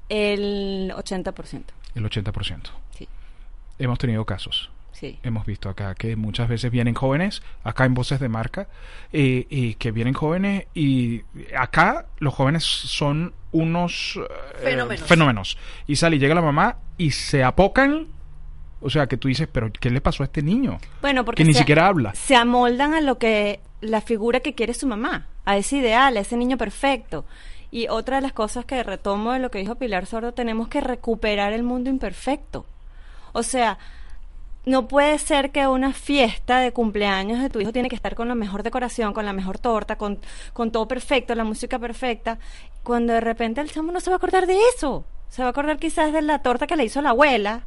El 0.08 0.92
80%. 0.96 1.62
El 1.94 2.04
80%. 2.04 2.60
Sí, 2.98 3.08
Hemos 3.78 3.98
tenido 3.98 4.24
casos. 4.24 4.70
Sí. 4.92 5.18
Hemos 5.22 5.44
visto 5.46 5.68
acá 5.68 5.94
que 5.94 6.14
muchas 6.16 6.48
veces 6.48 6.70
vienen 6.70 6.94
jóvenes, 6.94 7.42
acá 7.64 7.84
en 7.84 7.94
Voces 7.94 8.20
de 8.20 8.28
Marca, 8.28 8.68
eh, 9.12 9.46
y 9.50 9.74
que 9.74 9.90
vienen 9.90 10.14
jóvenes 10.14 10.66
y 10.74 11.22
acá 11.56 12.06
los 12.18 12.32
jóvenes 12.34 12.64
son 12.64 13.32
unos 13.52 14.18
eh, 14.18 14.62
Fenómenos. 14.62 15.06
fenómenos. 15.08 15.58
Y 15.86 15.96
sale 15.96 16.16
y 16.16 16.18
llega 16.18 16.34
la 16.34 16.42
mamá 16.42 16.76
y 16.98 17.10
se 17.10 17.42
apocan. 17.44 18.06
O 18.84 18.90
sea, 18.90 19.06
que 19.06 19.16
tú 19.16 19.28
dices, 19.28 19.46
pero 19.50 19.70
¿qué 19.72 19.90
le 19.90 20.00
pasó 20.00 20.22
a 20.24 20.26
este 20.26 20.42
niño? 20.42 20.78
Bueno, 21.02 21.24
porque 21.24 21.42
que 21.42 21.46
ni 21.46 21.52
se- 21.52 21.60
siquiera 21.60 21.86
habla. 21.86 22.14
Se 22.14 22.34
amoldan 22.34 22.94
a 22.94 23.00
lo 23.00 23.16
que 23.18 23.60
la 23.80 24.00
figura 24.00 24.40
que 24.40 24.54
quiere 24.54 24.74
su 24.74 24.88
mamá, 24.88 25.26
a 25.44 25.56
ese 25.56 25.76
ideal, 25.76 26.16
a 26.16 26.20
ese 26.20 26.36
niño 26.36 26.56
perfecto. 26.58 27.24
Y 27.70 27.86
otra 27.88 28.16
de 28.16 28.22
las 28.22 28.32
cosas 28.32 28.64
que 28.64 28.82
retomo 28.82 29.32
de 29.32 29.38
lo 29.38 29.50
que 29.50 29.58
dijo 29.60 29.76
Pilar 29.76 30.06
Sordo, 30.06 30.32
tenemos 30.32 30.66
que 30.68 30.80
recuperar 30.80 31.52
el 31.52 31.62
mundo 31.62 31.90
imperfecto. 31.90 32.66
O 33.32 33.42
sea, 33.44 33.78
no 34.64 34.86
puede 34.86 35.18
ser 35.18 35.50
que 35.50 35.66
una 35.66 35.92
fiesta 35.92 36.60
de 36.60 36.72
cumpleaños 36.72 37.40
de 37.40 37.50
tu 37.50 37.60
hijo 37.60 37.72
tiene 37.72 37.88
que 37.88 37.96
estar 37.96 38.14
con 38.14 38.28
la 38.28 38.34
mejor 38.34 38.62
decoración, 38.62 39.12
con 39.12 39.26
la 39.26 39.32
mejor 39.32 39.58
torta, 39.58 39.96
con, 39.96 40.20
con 40.52 40.70
todo 40.70 40.86
perfecto, 40.86 41.34
la 41.34 41.44
música 41.44 41.78
perfecta, 41.78 42.38
cuando 42.82 43.12
de 43.12 43.20
repente 43.20 43.60
el 43.60 43.70
chamo 43.70 43.90
no 43.90 44.00
se 44.00 44.10
va 44.10 44.16
a 44.16 44.18
acordar 44.18 44.46
de 44.46 44.58
eso. 44.74 45.04
Se 45.28 45.42
va 45.42 45.48
a 45.48 45.50
acordar 45.50 45.78
quizás 45.78 46.12
de 46.12 46.22
la 46.22 46.40
torta 46.40 46.66
que 46.66 46.76
le 46.76 46.84
hizo 46.84 47.00
la 47.02 47.10
abuela, 47.10 47.62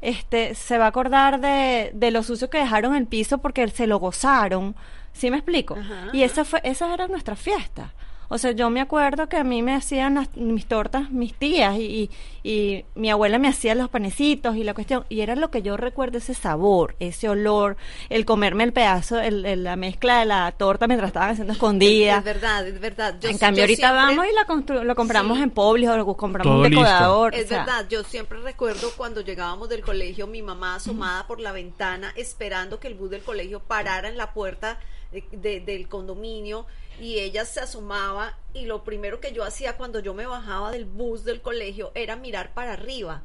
este, 0.00 0.54
se 0.54 0.76
va 0.76 0.86
a 0.86 0.88
acordar 0.88 1.40
de, 1.40 1.90
de 1.94 2.10
lo 2.10 2.22
sucio 2.22 2.50
que 2.50 2.58
dejaron 2.58 2.94
el 2.94 3.06
piso 3.06 3.38
porque 3.38 3.66
se 3.68 3.86
lo 3.86 3.98
gozaron. 3.98 4.76
¿Sí 5.12 5.30
me 5.30 5.38
explico? 5.38 5.76
Ajá, 5.78 6.08
y 6.12 6.22
esa 6.22 6.44
fue, 6.44 6.60
esas 6.64 6.92
eran 6.92 7.10
nuestras 7.10 7.38
fiestas. 7.38 7.90
O 8.28 8.38
sea, 8.38 8.52
yo 8.52 8.70
me 8.70 8.80
acuerdo 8.80 9.28
que 9.28 9.36
a 9.36 9.44
mí 9.44 9.62
me 9.62 9.74
hacían 9.74 10.14
las- 10.16 10.36
mis 10.36 10.66
tortas 10.66 11.10
mis 11.10 11.34
tías 11.34 11.76
y, 11.76 12.10
y, 12.42 12.48
y 12.50 12.84
mi 12.94 13.10
abuela 13.10 13.38
me 13.38 13.48
hacía 13.48 13.74
los 13.74 13.88
panecitos 13.88 14.56
y 14.56 14.64
la 14.64 14.74
cuestión. 14.74 15.04
Y 15.08 15.20
era 15.20 15.36
lo 15.36 15.50
que 15.50 15.62
yo 15.62 15.76
recuerdo, 15.76 16.18
ese 16.18 16.34
sabor, 16.34 16.96
ese 17.00 17.28
olor, 17.28 17.76
el 18.08 18.24
comerme 18.24 18.64
el 18.64 18.72
pedazo, 18.72 19.20
el, 19.20 19.44
el- 19.46 19.64
la 19.64 19.76
mezcla 19.76 20.18
de 20.20 20.24
la 20.26 20.50
torta 20.52 20.86
mientras 20.86 21.08
estaban 21.10 21.30
haciendo 21.30 21.52
escondida. 21.52 22.18
Es 22.18 22.24
verdad, 22.24 22.66
es 22.66 22.80
verdad. 22.80 23.16
Yo- 23.20 23.28
en 23.28 23.38
cambio, 23.38 23.58
yo 23.60 23.64
ahorita 23.64 23.88
siempre- 23.88 24.16
vamos 24.16 24.26
y 24.30 24.34
la 24.34 24.46
constru- 24.46 24.82
lo 24.84 24.94
compramos 24.94 25.36
Sí. 25.38 25.42
en 25.44 25.50
Publix 25.50 25.88
o 25.90 26.16
compramos 26.16 26.52
Todo 26.52 26.62
un 26.62 26.70
listo. 26.70 26.80
decorador. 26.84 27.34
o 27.34 27.36
Es 27.36 27.48
sea, 27.48 27.58
verdad, 27.64 27.86
yo 27.88 28.02
siempre 28.04 28.40
recuerdo 28.40 28.90
cuando 28.96 29.20
llegábamos 29.20 29.68
del 29.68 29.82
colegio, 29.82 30.26
mi 30.26 30.42
mamá 30.42 30.76
asomada 30.76 31.26
por 31.26 31.40
la 31.40 31.52
ventana 31.52 32.12
esperando 32.16 32.80
que 32.80 32.88
el 32.88 32.94
bus 32.94 33.10
del 33.10 33.22
colegio 33.22 33.60
parara 33.60 34.08
en 34.08 34.16
la 34.16 34.32
puerta 34.32 34.78
de- 35.12 35.24
de- 35.32 35.60
del 35.60 35.88
condominio 35.88 36.66
y 37.00 37.18
ella 37.18 37.44
se 37.44 37.60
asomaba 37.60 38.38
y 38.54 38.66
lo 38.66 38.84
primero 38.84 39.20
que 39.20 39.32
yo 39.32 39.44
hacía 39.44 39.76
cuando 39.76 40.00
yo 40.00 40.14
me 40.14 40.26
bajaba 40.26 40.70
del 40.70 40.84
bus 40.84 41.24
del 41.24 41.42
colegio 41.42 41.92
era 41.94 42.16
mirar 42.16 42.54
para 42.54 42.72
arriba 42.72 43.22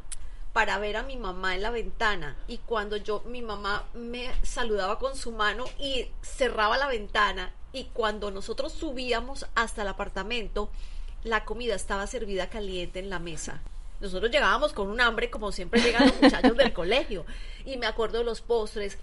para 0.53 0.77
ver 0.79 0.97
a 0.97 1.03
mi 1.03 1.17
mamá 1.17 1.55
en 1.55 1.61
la 1.61 1.71
ventana 1.71 2.35
y 2.47 2.57
cuando 2.57 2.97
yo 2.97 3.23
mi 3.25 3.41
mamá 3.41 3.85
me 3.93 4.29
saludaba 4.43 4.99
con 4.99 5.15
su 5.15 5.31
mano 5.31 5.65
y 5.79 6.07
cerraba 6.21 6.77
la 6.77 6.87
ventana 6.87 7.53
y 7.71 7.85
cuando 7.85 8.31
nosotros 8.31 8.73
subíamos 8.73 9.45
hasta 9.55 9.83
el 9.83 9.87
apartamento 9.87 10.69
la 11.23 11.45
comida 11.45 11.75
estaba 11.75 12.07
servida 12.07 12.49
caliente 12.49 12.99
en 12.99 13.09
la 13.09 13.19
mesa. 13.19 13.61
Nosotros 13.99 14.31
llegábamos 14.31 14.73
con 14.73 14.89
un 14.89 14.99
hambre 14.99 15.29
como 15.29 15.51
siempre 15.51 15.81
llegan 15.81 16.07
los 16.07 16.21
muchachos 16.21 16.57
del 16.57 16.73
colegio 16.73 17.25
y 17.65 17.77
me 17.77 17.85
acuerdo 17.85 18.17
de 18.17 18.23
los 18.23 18.41
postres 18.41 18.97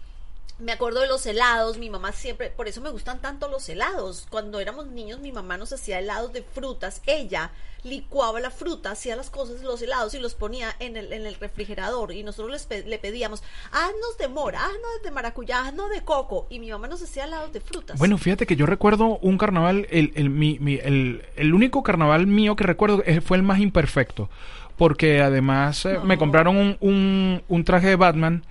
me 0.58 0.72
acuerdo 0.72 1.00
de 1.00 1.06
los 1.06 1.24
helados, 1.26 1.78
mi 1.78 1.88
mamá 1.88 2.12
siempre, 2.12 2.50
por 2.50 2.66
eso 2.66 2.80
me 2.80 2.90
gustan 2.90 3.20
tanto 3.20 3.48
los 3.48 3.68
helados. 3.68 4.26
Cuando 4.28 4.58
éramos 4.60 4.88
niños, 4.88 5.20
mi 5.20 5.30
mamá 5.32 5.56
nos 5.56 5.72
hacía 5.72 6.00
helados 6.00 6.32
de 6.32 6.42
frutas. 6.42 7.00
Ella 7.06 7.52
licuaba 7.84 8.40
la 8.40 8.50
fruta, 8.50 8.90
hacía 8.90 9.14
las 9.14 9.30
cosas, 9.30 9.62
los 9.62 9.80
helados 9.80 10.12
y 10.14 10.18
los 10.18 10.34
ponía 10.34 10.74
en 10.80 10.96
el, 10.96 11.12
en 11.12 11.26
el 11.26 11.36
refrigerador. 11.36 12.10
Y 12.12 12.24
nosotros 12.24 12.50
les 12.50 12.66
pe- 12.66 12.82
le 12.84 12.98
pedíamos, 12.98 13.44
haznos 13.70 14.18
de 14.18 14.26
mora, 14.26 14.64
haznos 14.64 15.02
de 15.04 15.12
maracuyá, 15.12 15.60
haznos 15.60 15.90
de 15.90 16.02
coco. 16.02 16.48
Y 16.50 16.58
mi 16.58 16.70
mamá 16.72 16.88
nos 16.88 17.02
hacía 17.02 17.24
helados 17.26 17.52
de 17.52 17.60
frutas. 17.60 17.96
Bueno, 17.96 18.18
fíjate 18.18 18.44
que 18.46 18.56
yo 18.56 18.66
recuerdo 18.66 19.18
un 19.18 19.38
carnaval, 19.38 19.86
el, 19.90 20.10
el, 20.16 20.28
mi- 20.28 20.58
mi- 20.58 20.80
el, 20.82 21.24
el 21.36 21.54
único 21.54 21.84
carnaval 21.84 22.26
mío 22.26 22.56
que 22.56 22.64
recuerdo 22.64 23.04
eh, 23.06 23.20
fue 23.20 23.36
el 23.36 23.44
más 23.44 23.60
imperfecto, 23.60 24.28
porque 24.76 25.22
además 25.22 25.84
eh, 25.86 26.00
me 26.02 26.18
compraron 26.18 26.56
un, 26.56 26.76
un, 26.80 27.42
un 27.46 27.64
traje 27.64 27.86
de 27.86 27.96
Batman 27.96 28.44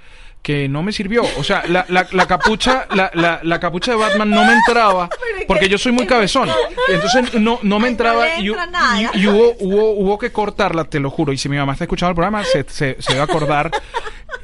que 0.47 0.69
no 0.69 0.81
me 0.81 0.93
sirvió. 0.93 1.23
O 1.37 1.43
sea, 1.43 1.63
la, 1.67 1.85
la, 1.89 2.07
la 2.11 2.25
capucha, 2.25 2.87
la, 2.95 3.11
la, 3.13 3.41
la 3.43 3.59
capucha 3.59 3.91
de 3.91 3.97
Batman 3.97 4.29
no 4.29 4.45
me 4.45 4.53
entraba 4.53 5.09
porque 5.47 5.65
que- 5.65 5.69
yo 5.71 5.77
soy 5.77 5.91
muy 5.91 6.07
cabezón. 6.07 6.49
Entonces 6.87 7.33
no, 7.33 7.59
no 7.63 7.79
me 7.79 7.89
entraba 7.89 8.23
y, 8.39 8.45
y- 8.45 8.47
y 9.13 9.27
hubo, 9.27 9.55
hubo, 9.59 9.91
hubo 9.91 10.17
que 10.17 10.31
cortarla, 10.31 10.85
te 10.85 11.01
lo 11.01 11.09
juro. 11.09 11.33
Y 11.33 11.37
si 11.37 11.49
mi 11.49 11.57
mamá 11.57 11.73
está 11.73 11.83
escuchando 11.83 12.11
el 12.11 12.15
programa, 12.15 12.45
se, 12.45 12.63
se, 12.69 12.95
se 12.97 13.15
va 13.15 13.21
a 13.21 13.25
acordar. 13.25 13.71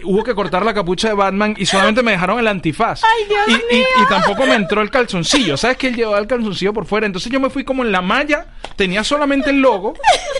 Hubo 0.05 0.25
que 0.25 0.35
cortar 0.35 0.65
la 0.65 0.73
capucha 0.73 1.07
de 1.07 1.13
Batman 1.13 1.55
y 1.57 1.65
solamente 1.65 2.03
me 2.03 2.11
dejaron 2.11 2.37
el 2.37 2.47
antifaz. 2.49 3.01
¡Ay, 3.05 3.23
Dios 3.29 3.61
y, 3.71 3.75
y- 3.77 3.79
y 3.79 4.05
tampoco 4.09 4.45
me 4.45 4.55
entró 4.55 4.81
el 4.81 4.89
calzoncillo. 4.89 5.55
¿Sabes 5.55 5.77
que 5.77 5.87
él 5.87 5.95
llevaba 5.95 6.19
el 6.19 6.27
calzoncillo 6.27 6.73
por 6.73 6.85
fuera? 6.85 7.05
Entonces 7.05 7.31
yo 7.31 7.39
me 7.39 7.49
fui 7.49 7.63
como 7.63 7.81
en 7.83 7.93
la 7.93 8.01
malla. 8.01 8.47
Tenía 8.75 9.05
solamente 9.05 9.51
el 9.51 9.61
logo, 9.61 9.93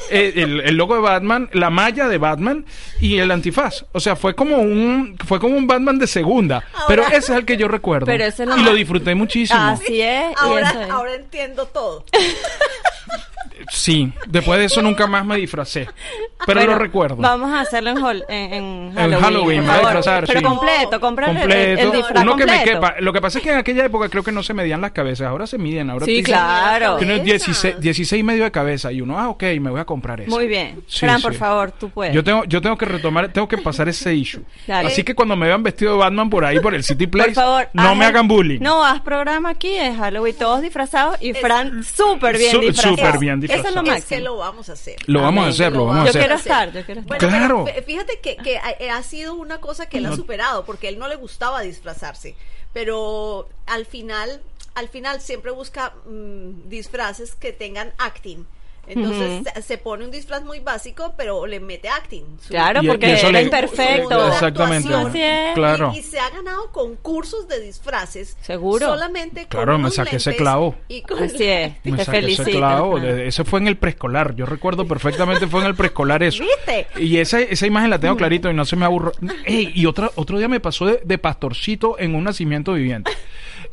eh, 0.10 0.34
el, 0.36 0.60
el 0.62 0.76
logo 0.76 0.96
de 0.96 1.02
Batman, 1.02 1.50
la 1.54 1.70
malla 1.70 2.08
de 2.10 2.18
Batman 2.18 2.66
y 3.04 3.20
el 3.20 3.30
antifaz. 3.32 3.84
O 3.92 4.00
sea, 4.00 4.16
fue 4.16 4.34
como 4.34 4.56
un, 4.58 5.18
fue 5.28 5.38
como 5.38 5.58
un 5.58 5.68
Batman 5.68 6.00
de 6.00 6.08
segunda. 6.08 6.64
Ahora- 6.74 6.86
pero 6.88 7.04
ese 7.08 7.18
es 7.18 7.30
el 7.40 7.46
que 7.46 7.58
yo 7.58 7.68
recuerdo. 7.68 8.06
Pero 8.14 8.24
ese 8.24 8.44
es 8.44 8.50
lo 8.50 8.58
y 8.58 8.64
lo 8.64 8.74
disfruté 8.74 9.14
muchísimo. 9.14 9.60
Así 9.60 10.02
es. 10.02 10.32
y 10.32 10.36
ahora, 10.38 10.70
es. 10.70 10.90
ahora 10.90 11.16
entiendo 11.16 11.66
todo. 11.66 12.06
Sí, 13.84 14.14
después 14.28 14.60
de 14.60 14.66
eso 14.66 14.82
nunca 14.82 15.08
más 15.08 15.26
me 15.26 15.36
disfracé. 15.36 15.90
Pero 16.46 16.60
Bueno, 16.60 16.74
lo 16.74 16.80
recuerdo. 16.80 17.16
Vamos 17.18 17.52
a 17.52 17.60
hacerlo 17.62 17.90
en, 17.92 17.98
hol- 17.98 18.26
en, 18.30 18.54
en 18.54 18.64
En 18.90 18.94
Halloween. 18.96 19.22
Halloween, 19.22 19.64
por 19.66 19.74
a 19.76 19.80
disfrazar, 19.80 20.24
Pero 20.26 20.40
sí. 20.40 20.46
completo, 20.46 21.00
comprar 21.02 21.30
el, 21.32 21.38
completo, 21.40 21.82
el 21.82 21.92
disfraz 21.92 22.24
uno 22.24 22.36
que 22.38 22.46
me 22.46 22.64
quepa. 22.64 22.96
Lo 23.00 23.12
que 23.14 23.20
pasa 23.22 23.38
es 23.40 23.44
que 23.44 23.52
en 23.52 23.58
aquella 23.58 23.86
época 23.86 24.08
creo 24.08 24.24
que 24.24 24.32
no 24.32 24.42
se 24.42 24.54
medían 24.54 24.80
las 24.80 24.92
cabezas, 24.92 25.28
ahora 25.28 25.48
se 25.48 25.58
miden, 25.58 25.90
ahora 25.90 26.06
Sí, 26.06 26.24
claro. 26.24 26.98
que 26.98 27.04
uno 27.06 27.14
es 27.16 27.20
Cabezas. 27.20 27.46
16, 27.48 27.80
16 27.82 28.20
y 28.20 28.24
medio 28.24 28.44
de 28.46 28.52
cabeza 28.52 28.90
y 28.92 29.02
uno, 29.02 29.20
ah, 29.20 29.28
ok, 29.30 29.44
me 29.60 29.70
voy 29.70 29.82
a 29.82 29.86
comprar 29.86 30.22
eso. 30.22 30.30
Muy 30.32 30.48
bien. 30.48 30.82
Sí, 30.88 31.00
Fran, 31.02 31.18
sí. 31.18 31.24
por 31.24 31.34
favor, 31.34 31.72
tú 31.72 31.90
puedes. 31.90 32.14
Yo 32.16 32.24
tengo, 32.24 32.46
yo 32.46 32.62
tengo 32.62 32.78
que 32.78 32.86
retomar, 32.86 33.28
tengo 33.34 33.48
que 33.50 33.58
pasar 33.58 33.90
ese 33.90 34.14
issue. 34.16 34.44
Dale. 34.66 34.88
Así 34.88 35.04
que 35.04 35.14
cuando 35.16 35.36
me 35.36 35.48
vean 35.48 35.62
vestido 35.62 35.94
de 35.94 35.98
Batman 36.00 36.30
por 36.30 36.46
ahí, 36.46 36.60
por 36.62 36.74
el 36.74 36.84
City 36.86 37.08
Place, 37.08 37.32
por 37.32 37.36
favor, 37.44 37.70
no 37.74 37.90
haz 37.90 37.98
me 37.98 38.06
hagan 38.06 38.28
bullying. 38.30 38.60
No, 38.62 38.86
haz 38.86 39.02
programa 39.02 39.50
aquí 39.50 39.74
de 39.78 39.94
Halloween, 39.94 40.36
todos 40.38 40.62
disfrazados 40.62 41.18
y 41.22 41.34
Fran 41.34 41.84
súper 41.84 42.38
bien 42.38 42.52
Su- 42.52 42.60
disfrazado. 42.62 42.96
súper 42.98 43.20
bien 43.20 43.44
Eso 43.44 43.73
es 43.80 43.86
lo 43.86 43.92
máximo. 43.92 43.98
Es 43.98 44.06
que 44.06 44.20
lo 44.22 44.38
vamos 44.38 44.70
a 44.70 44.74
hacer. 44.74 44.96
Lo 45.08 45.22
vamos 45.22 45.46
a 45.46 45.50
hacer, 45.50 45.72
lo 45.74 45.86
vamos 45.86 46.02
a 46.02 46.04
Yo 46.06 46.10
hacer. 46.10 46.22
quiero 46.22 46.36
estar, 46.36 46.72
yo 46.74 46.86
quiero 46.86 47.02
estar. 47.02 47.20
Bueno, 47.20 47.38
Claro. 47.66 47.66
fíjate 47.86 48.20
que, 48.20 48.38
que 48.38 48.58
ha, 48.58 48.98
ha 48.98 49.04
sido 49.04 49.34
una 49.36 49.60
cosa 49.60 49.88
que 49.88 49.98
él 49.98 50.06
ha 50.06 50.10
No. 50.10 50.16
superado, 50.16 50.66
porque 50.66 50.88
él 50.88 50.98
no 51.00 51.08
le 51.08 51.16
gustaba 51.16 51.62
disfrazarse, 51.62 52.36
pero 52.74 53.48
al 53.66 53.86
final, 53.86 54.42
al 54.76 54.90
final 54.90 55.22
siempre 55.22 55.52
busca 55.52 55.94
mm, 56.06 56.70
disfraces 56.70 57.36
que 57.36 57.52
tengan 57.54 57.94
acting. 57.98 58.46
Entonces 58.86 59.42
Ujú. 59.42 59.50
se- 59.56 59.62
se 59.62 59.78
pone 59.78 60.04
un 60.04 60.12
disfraz 60.12 60.44
muy 60.44 60.60
básico, 60.60 61.14
pero 61.16 61.46
le 61.48 61.60
mete 61.62 61.88
acting. 61.88 62.24
Su- 62.42 62.50
Claro, 62.50 62.82
Y- 62.82 62.86
y 62.86 62.88
porque 62.90 63.14
eso 63.14 63.28
era 63.30 63.40
le- 63.40 63.46
imperfecto. 63.46 64.28
Exactamente. 64.28 64.94
Así 64.94 65.22
es. 65.22 65.54
Claro. 65.56 65.92
Y, 65.96 66.00
y 66.00 66.02
se 66.02 66.20
ha 66.20 66.30
ganado 66.30 66.70
concursos 66.72 67.48
de 67.48 67.62
disfraces. 67.62 68.36
Seguro. 68.42 68.86
Solamente 68.88 69.42
con 69.42 69.50
Claro, 69.50 69.74
me 69.74 69.86
unos 69.86 69.96
saqué 69.96 70.18
ese 70.18 70.36
clavo. 70.36 70.76
Y 70.90 71.02
con 71.04 71.24
Así 71.24 71.44
es. 71.46 71.74
Me 71.86 71.98
Te 71.98 72.04
saqué 72.06 72.18
ese 72.20 72.36
felicito. 72.36 72.58
clavo, 72.58 72.98
Fran. 73.00 73.04
de- 73.16 73.28
Eso 73.28 73.46
fue 73.46 73.60
en 73.62 73.68
el 73.68 73.78
preescolar. 73.78 74.36
Yo 74.36 74.46
recuerdo 74.46 74.86
perfectamente 74.86 75.48
fue 75.48 75.62
en 75.62 75.68
el 75.68 75.76
preescolar 75.76 76.22
eso. 76.22 76.44
¿Viste? 76.44 76.88
Y 77.00 77.18
esa, 77.20 77.40
esa 77.40 77.66
imagen 77.66 77.90
la 77.90 78.00
tengo 78.00 78.18
clarito 78.18 78.50
y 78.52 78.54
no 78.54 78.66
se 78.66 78.76
me 78.76 78.84
aburro. 78.86 79.14
Ey, 79.46 79.72
y 79.74 79.86
otra, 79.86 80.12
otro 80.16 80.38
día 80.38 80.50
me 80.50 80.60
pasó 80.60 80.86
de, 80.86 81.00
de 81.06 81.18
pastorcito 81.18 81.98
en 82.00 82.16
un 82.16 82.26
nacimiento 82.26 82.74
viviente. 82.74 83.12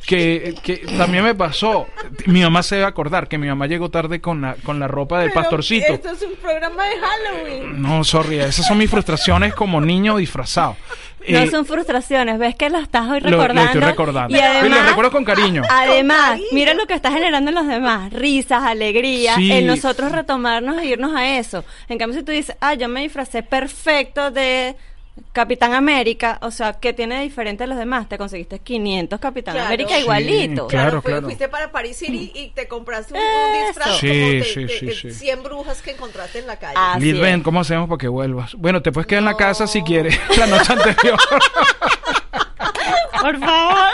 Que, 0.05 0.55
que 0.63 0.77
también 0.97 1.23
me 1.23 1.35
pasó. 1.35 1.87
Mi 2.25 2.41
mamá 2.41 2.63
se 2.63 2.75
debe 2.75 2.87
acordar 2.87 3.27
que 3.27 3.37
mi 3.37 3.47
mamá 3.47 3.67
llegó 3.67 3.89
tarde 3.89 4.19
con 4.21 4.41
la, 4.41 4.55
con 4.63 4.79
la 4.79 4.87
ropa 4.87 5.19
del 5.19 5.29
Pero 5.29 5.41
pastorcito. 5.41 5.93
Esto 5.93 6.09
es 6.11 6.21
un 6.23 6.35
programa 6.35 6.83
de 6.85 6.91
Halloween. 6.99 7.81
No, 7.81 8.03
sorry, 8.03 8.39
esas 8.39 8.65
son 8.65 8.77
mis 8.77 8.89
frustraciones 8.89 9.53
como 9.53 9.79
niño 9.81 10.17
disfrazado. 10.17 10.75
No 11.27 11.37
Eh, 11.37 11.51
son 11.51 11.67
frustraciones, 11.67 12.39
ves 12.39 12.55
que 12.55 12.71
lo 12.71 12.79
estás 12.79 13.03
hoy 13.07 13.19
lo- 13.19 13.29
lo 13.29 13.37
recordando. 13.37 13.61
estoy 13.61 13.81
recordando. 13.81 14.35
Y 14.35 14.39
Y 14.39 14.41
lo 14.41 14.47
además, 14.49 14.87
recuerdo 14.89 15.11
con 15.11 15.23
cariño. 15.23 15.61
Además, 15.69 16.29
cariño. 16.31 16.47
mira 16.51 16.73
lo 16.73 16.87
que 16.87 16.95
está 16.95 17.11
generando 17.11 17.49
en 17.51 17.55
los 17.55 17.67
demás, 17.67 18.11
risas, 18.11 18.63
alegría, 18.63 19.35
Sí. 19.35 19.51
en 19.51 19.67
nosotros 19.67 20.11
retomarnos 20.11 20.79
e 20.79 20.87
irnos 20.87 21.15
a 21.15 21.37
eso. 21.37 21.63
En 21.89 21.99
cambio, 21.99 22.17
si 22.17 22.25
tú 22.25 22.31
dices, 22.31 22.55
ah, 22.59 22.73
yo 22.73 22.87
me 22.89 23.01
disfracé 23.01 23.43
perfecto 23.43 24.31
de 24.31 24.75
Capitán 25.33 25.73
América, 25.73 26.39
o 26.41 26.51
sea, 26.51 26.73
¿qué 26.73 26.93
tiene 26.93 27.21
diferente 27.21 27.63
a 27.65 27.67
los 27.67 27.77
demás? 27.77 28.07
Te 28.09 28.17
conseguiste 28.17 28.59
500 28.59 29.19
Capitán 29.19 29.53
Claro. 29.53 29.67
América 29.67 29.95
Sí, 29.95 30.01
igualito. 30.01 30.67
claro. 30.67 31.01
fue- 31.01 31.21
Fuiste 31.21 31.47
para 31.49 31.71
Paris 31.71 31.97
City 31.97 32.31
y 32.33 32.49
te 32.49 32.67
compraste 32.67 33.13
un, 33.13 33.19
un 33.19 33.65
disfraz 33.67 33.97
Sí, 33.97 34.07
como 34.07 34.19
de, 34.31 34.43
sí, 34.43 34.63
de- 34.65 34.69
sí, 34.79 34.85
de 34.87 34.93
sí. 34.95 35.11
100 35.11 35.43
brujas 35.43 35.81
que 35.81 35.91
encontraste 35.91 36.39
en 36.39 36.47
la 36.47 36.57
calle. 36.57 36.75
Ah, 36.77 36.93
Así 36.93 37.05
Lidben, 37.13 37.39
es. 37.39 37.43
¿cómo 37.43 37.59
hacemos 37.61 37.87
para 37.89 37.97
que 37.97 38.07
vuelvas? 38.07 38.55
Bueno, 38.55 38.81
te 38.81 38.91
puedes 38.91 39.05
quedar 39.07 39.19
en 39.19 39.25
la 39.25 39.37
casa 39.37 39.67
si 39.67 39.81
quieres, 39.83 40.17
la 40.37 40.47
noche 40.47 40.73
anterior. 40.73 41.19
Por 43.21 43.39
favor. 43.39 43.89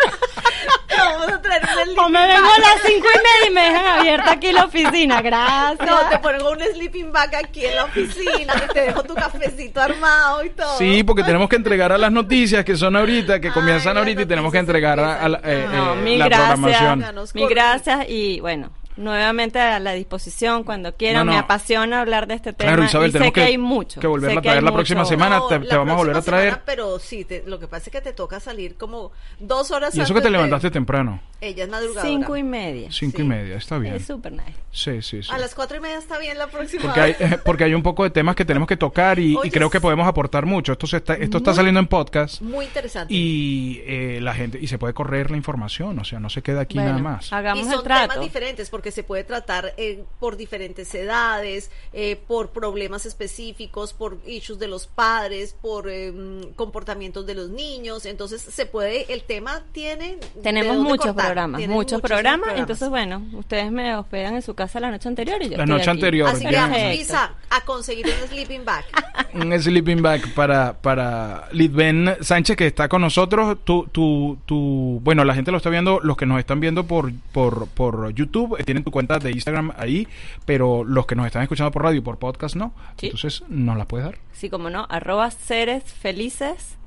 Vamos 1.13 1.27
a 1.29 1.41
traer 1.41 1.61
un 1.63 1.69
sleeping 1.83 1.99
O 2.03 2.09
me 2.09 2.27
vengo 2.27 2.47
a 2.47 2.59
las 2.59 2.81
cinco 2.85 3.07
y 3.13 3.17
media 3.17 3.47
y 3.47 3.53
me 3.53 3.61
dejan 3.61 3.99
abierta 3.99 4.31
aquí 4.31 4.51
la 4.51 4.65
oficina. 4.65 5.21
Gracias. 5.21 5.87
No, 5.87 5.97
te 6.09 6.19
pongo 6.19 6.51
un 6.51 6.59
sleeping 6.73 7.11
bag 7.11 7.35
aquí 7.35 7.65
en 7.65 7.75
la 7.75 7.85
oficina, 7.85 8.53
que 8.53 8.67
te 8.73 8.81
dejo 8.81 9.03
tu 9.03 9.15
cafecito 9.15 9.81
armado 9.81 10.43
y 10.43 10.49
todo. 10.51 10.77
Sí, 10.77 11.03
porque 11.03 11.23
tenemos 11.23 11.49
que 11.49 11.55
entregar 11.55 11.91
a 11.91 11.97
las 11.97 12.11
noticias 12.11 12.63
que 12.65 12.75
son 12.75 12.95
ahorita, 12.95 13.39
que 13.39 13.51
comienzan 13.51 13.97
ahorita 13.97 14.21
y 14.21 14.25
tenemos 14.25 14.51
que 14.51 14.57
entregar 14.59 14.99
a, 14.99 15.23
a 15.23 15.29
la, 15.29 15.41
eh, 15.43 15.67
No, 15.71 15.93
eh, 15.93 15.95
mil 15.97 16.19
la 16.19 16.25
gracias. 16.25 16.59
programación. 16.59 17.15
Corto. 17.33 17.47
gracias 17.49 18.05
y 18.09 18.39
bueno, 18.39 18.71
nuevamente 18.97 19.59
a 19.59 19.79
la 19.79 19.93
disposición 19.93 20.63
cuando 20.63 20.95
quieran. 20.95 21.25
No, 21.25 21.31
no. 21.31 21.37
Me 21.37 21.37
apasiona 21.39 22.01
hablar 22.01 22.27
de 22.27 22.35
este 22.35 22.53
tema. 22.53 22.71
Claro, 22.71 22.83
Isabel, 22.85 23.09
y 23.09 23.11
sé 23.11 23.17
tenemos 23.19 23.33
que, 23.33 23.41
que- 23.41 23.47
hay 23.47 23.57
mucho. 23.57 23.99
que 23.99 24.07
volverla 24.07 24.33
sé 24.35 24.39
a 24.39 24.41
traer 24.41 24.63
la 24.63 24.71
próxima 24.73 25.01
mucho. 25.01 25.09
semana. 25.09 25.41
te- 25.47 25.59
la 25.59 25.69
te 25.69 25.77
vamos 25.77 25.93
a 25.93 25.97
volver 25.97 26.11
a 26.11 26.13
próxima 26.15 26.31
traer. 26.37 26.49
semana, 26.49 26.63
pero 26.65 26.99
sí, 26.99 27.25
te- 27.25 27.43
lo 27.45 27.59
que 27.59 27.67
pasa 27.67 27.85
es 27.85 27.91
que 27.91 28.01
te 28.01 28.13
toca 28.13 28.39
salir 28.39 28.75
como 28.75 29.11
dos 29.39 29.71
horas 29.71 29.95
Y 29.95 30.01
eso 30.01 30.13
que 30.13 30.19
antes 30.19 30.23
te 30.23 30.27
de- 30.27 30.31
levantaste 30.31 30.71
temprano. 30.71 31.19
Ella 31.39 31.65
es 31.65 31.69
madrugadora. 31.69 32.01
Cinco 32.09 32.35
y 32.35 32.41
media. 32.43 32.91
Cinco 32.91 33.17
Sí. 33.17 33.23
y 33.23 33.25
media, 33.25 33.57
está 33.57 33.77
bien. 33.77 33.93
Es 33.93 34.05
súper 34.07 34.31
nice. 34.31 34.53
Sí, 34.71 35.01
sí, 35.03 35.21
sí. 35.21 35.29
A 35.31 35.37
las 35.37 35.53
cuatro 35.53 35.77
y 35.77 35.79
media 35.79 35.99
está 35.99 36.17
bien 36.17 36.37
la 36.37 36.47
próxima 36.47 36.81
Porque 36.83 36.99
hay, 36.99 37.15
eh, 37.19 37.37
porque 37.45 37.63
hay 37.65 37.73
un 37.75 37.83
poco 37.83 38.03
de 38.03 38.09
temas 38.09 38.35
que 38.35 38.43
tenemos 38.45 38.67
que 38.67 38.77
tocar 38.77 39.19
y, 39.19 39.33
y 39.33 39.35
Oye, 39.35 39.51
creo 39.51 39.69
que 39.69 39.79
podemos 39.79 40.07
aportar 40.07 40.45
mucho. 40.47 40.71
Esto, 40.71 40.87
se 40.87 40.97
está, 40.97 41.13
esto 41.13 41.37
está 41.37 41.51
Muy- 41.51 41.55
saliendo 41.55 41.79
en 41.79 41.87
podcast 41.87 42.41
Muy 42.41 42.65
interesante. 42.65 43.13
y 43.13 43.81
eh, 43.85 44.19
la 44.21 44.33
gente 44.33 44.57
y 44.59 44.67
se 44.67 44.79
puede 44.79 44.93
correr 44.95 45.29
la 45.29 45.37
información, 45.37 45.99
o 45.99 46.03
sea, 46.03 46.19
no 46.19 46.29
se 46.29 46.41
queda 46.41 46.61
aquí 46.61 46.77
Bueno, 46.79 46.91
nada 46.93 47.03
más. 47.03 47.31
Hagamos 47.31 47.65
y 47.65 47.67
el 47.69 47.73
son 47.75 47.83
trato. 47.83 48.01
temas 48.09 48.19
diferentes 48.21 48.69
porque 48.71 48.86
se 48.91 49.03
puede 49.03 49.23
tratar 49.23 49.73
eh, 49.77 50.03
por 50.19 50.37
diferentes 50.37 50.93
edades, 50.95 51.71
eh, 51.93 52.15
por 52.27 52.49
problemas 52.51 53.05
específicos, 53.05 53.93
por 53.93 54.17
issues 54.25 54.59
de 54.59 54.67
los 54.67 54.87
padres, 54.87 55.55
por 55.61 55.89
eh, 55.89 56.13
comportamientos 56.55 57.25
de 57.25 57.35
los 57.35 57.49
niños. 57.49 58.05
Entonces 58.05 58.41
se 58.41 58.65
puede, 58.65 59.11
el 59.13 59.23
tema 59.23 59.63
tiene. 59.71 60.17
Tenemos 60.41 60.77
muchos 60.77 61.15
programas, 61.15 61.67
muchos 61.67 62.01
programas, 62.01 62.49
Entonces, 62.57 62.89
bueno, 62.89 63.23
ustedes 63.33 63.71
me 63.71 63.95
hospedan 63.95 64.35
en 64.35 64.41
su 64.41 64.53
casa 64.55 64.79
la 64.79 64.91
noche 64.91 65.07
anterior 65.07 65.41
y 65.41 65.49
yo 65.49 65.57
La 65.57 65.63
estoy 65.63 65.77
noche 65.77 65.89
aquí. 65.89 65.89
anterior, 65.91 66.29
Así 66.29 66.45
que. 66.45 66.95
Luisa, 66.95 67.35
a 67.49 67.61
conseguir 67.61 68.05
un 68.07 68.27
sleeping 68.29 68.65
bag. 68.65 68.85
Un 69.33 69.59
sleeping 69.59 70.01
bag 70.01 70.33
para, 70.33 70.73
para 70.73 71.47
Lidben 71.51 72.15
Sánchez 72.21 72.55
que 72.55 72.67
está 72.67 72.87
con 72.87 73.01
nosotros. 73.01 73.57
Tu, 73.63 73.87
tu, 73.91 74.37
tu, 74.45 74.99
bueno, 75.03 75.23
la 75.23 75.33
gente 75.35 75.51
lo 75.51 75.57
está 75.57 75.69
viendo, 75.69 75.99
los 76.01 76.17
que 76.17 76.25
nos 76.25 76.39
están 76.39 76.59
viendo 76.59 76.85
por, 76.85 77.11
por, 77.31 77.67
por 77.67 78.11
YouTube, 78.11 78.55
eh, 78.59 78.63
tienen 78.63 78.83
tu 78.83 78.91
cuenta 78.91 79.19
de 79.19 79.31
Instagram 79.31 79.73
ahí, 79.77 80.07
pero 80.45 80.83
los 80.83 81.05
que 81.05 81.15
nos 81.15 81.25
están 81.25 81.43
escuchando 81.43 81.71
por 81.71 81.83
radio 81.83 81.97
y 81.99 82.01
por 82.01 82.17
podcast 82.17 82.55
no. 82.55 82.73
Sí. 82.97 83.07
Entonces, 83.07 83.43
¿nos 83.49 83.77
la 83.77 83.85
puedes 83.85 84.05
dar? 84.05 84.17
Sí, 84.33 84.49
como 84.49 84.69
no, 84.69 84.87
arroba 84.89 85.29
seres 85.31 85.83
felices, 85.83 86.77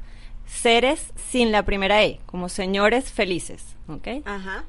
seres 0.47 1.13
sin 1.31 1.53
la 1.53 1.65
primera 1.65 2.03
E, 2.05 2.21
como 2.27 2.49
señores 2.49 3.13
felices, 3.13 3.77
¿ok? 3.89 4.09
Ajá. 4.25 4.65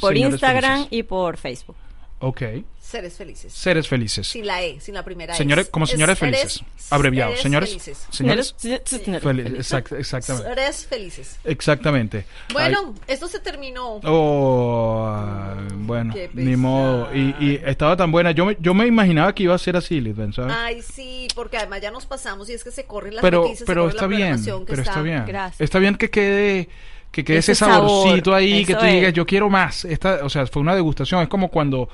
Por 0.00 0.12
Señores 0.14 0.34
Instagram 0.34 0.74
felices. 0.84 0.98
y 0.98 1.02
por 1.02 1.36
Facebook. 1.38 1.76
Ok. 2.20 2.42
Seres 2.88 3.14
felices. 3.18 3.52
Seres 3.52 3.86
felices. 3.86 4.26
Sin 4.26 4.46
la 4.46 4.62
E, 4.62 4.80
sin 4.80 4.94
la 4.94 5.02
primera 5.04 5.34
Señores, 5.34 5.66
E. 5.66 5.70
como 5.70 5.84
Es 5.84 5.90
señores 5.90 6.18
seres- 6.18 6.40
felices. 6.54 6.90
Abreviado. 6.90 7.30
seres 7.32 7.42
Señores. 7.42 7.68
felices. 7.68 8.06
Señores. 8.10 8.54
Señores 8.56 8.82
Fel- 9.22 9.42
felices. 9.42 9.58
exact- 9.72 9.92
exactamente. 9.98 10.48
Seres 10.48 10.86
felices. 10.86 11.36
Exactamente. 11.44 12.24
Bueno, 12.52 12.94
esto 13.06 13.28
se 13.28 13.40
terminó. 13.40 14.00
Oh, 14.04 15.06
ay, 15.14 15.66
bueno, 15.74 16.14
Qué 16.14 16.30
ni 16.32 16.56
modo. 16.56 17.14
Y, 17.14 17.34
y 17.38 17.60
estaba 17.64 17.94
tan 17.94 18.10
buena. 18.10 18.30
Yo 18.30 18.46
me, 18.46 18.56
yo 18.58 18.72
me 18.72 18.86
imaginaba 18.86 19.34
que 19.34 19.42
iba 19.42 19.54
a 19.54 19.58
ser 19.58 19.76
así, 19.76 20.00
Lisbeth, 20.00 20.32
¿sabes? 20.34 20.54
Ay, 20.58 20.80
sí, 20.80 21.28
porque 21.34 21.58
además 21.58 21.82
ya 21.82 21.90
nos 21.90 22.06
pasamos 22.06 22.48
y 22.48 22.54
es 22.54 22.64
que 22.64 22.70
se 22.70 22.84
corren 22.84 23.16
las 23.16 23.22
pero 23.22 23.42
noticias. 23.42 23.66
pero 23.66 23.88
está 23.88 24.02
la 24.02 24.16
bien, 24.16 24.42
que 24.44 24.52
pero 24.66 24.82
está, 24.82 25.02
bien. 25.02 25.24
Gracias. 25.26 25.60
Está 25.60 25.78
bien 25.78 25.94
que 25.96 26.08
quede 26.10 26.68
que 27.10 27.24
quede 27.24 27.38
ese, 27.38 27.52
Ese 27.52 27.64
sabor, 27.64 27.88
saborcito 28.04 28.34
ahí, 28.34 28.64
que 28.66 28.72
eso 28.72 28.80
tú 28.80 28.86
digas, 28.86 29.12
yo 29.14 29.24
quiero 29.26 29.48
más. 29.48 29.84
Esta, 29.86 30.20
o 30.24 30.28
sea, 30.28 30.46
fue 30.46 30.60
una 30.60 30.74
degustación. 30.74 31.22
Es 31.22 31.28
como 31.28 31.48
cuando 31.48 31.88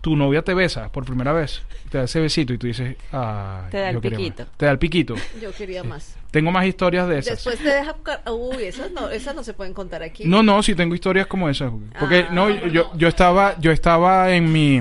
tu 0.00 0.16
novia 0.16 0.42
te 0.42 0.54
besa 0.54 0.90
por 0.90 1.04
primera 1.04 1.32
vez, 1.32 1.62
te 1.90 1.98
da 1.98 2.04
ese 2.04 2.20
besito 2.20 2.52
y 2.52 2.58
tú 2.58 2.66
dices, 2.66 2.96
ah, 3.12 3.66
Te 3.70 3.78
da 3.78 3.90
el 3.90 4.00
piquito. 4.00 4.46
Te 4.56 4.66
da 4.66 4.72
el 4.72 4.78
piquito. 4.78 5.14
Yo 5.40 5.52
quería 5.52 5.84
más. 5.84 6.16
Tengo 6.30 6.50
más 6.50 6.64
historias 6.66 7.08
de 7.08 7.18
esas. 7.18 7.34
Después 7.36 7.58
te 7.58 7.68
deja. 7.68 7.94
Uy, 8.30 8.62
esas 8.64 8.90
no, 8.92 9.10
esas 9.10 9.34
no 9.34 9.42
se 9.44 9.52
pueden 9.52 9.74
contar 9.74 10.02
aquí. 10.02 10.24
No, 10.24 10.42
no, 10.42 10.62
sí 10.62 10.74
tengo 10.74 10.94
historias 10.94 11.26
como 11.26 11.48
esas. 11.48 11.72
Porque 11.98 12.26
Ah, 12.28 12.32
no, 12.32 12.48
no, 12.48 12.66
yo, 12.68 12.90
no. 12.92 12.98
yo 12.98 13.08
estaba, 13.08 13.58
yo 13.58 13.72
estaba 13.72 14.30
en 14.30 14.50
mi, 14.52 14.78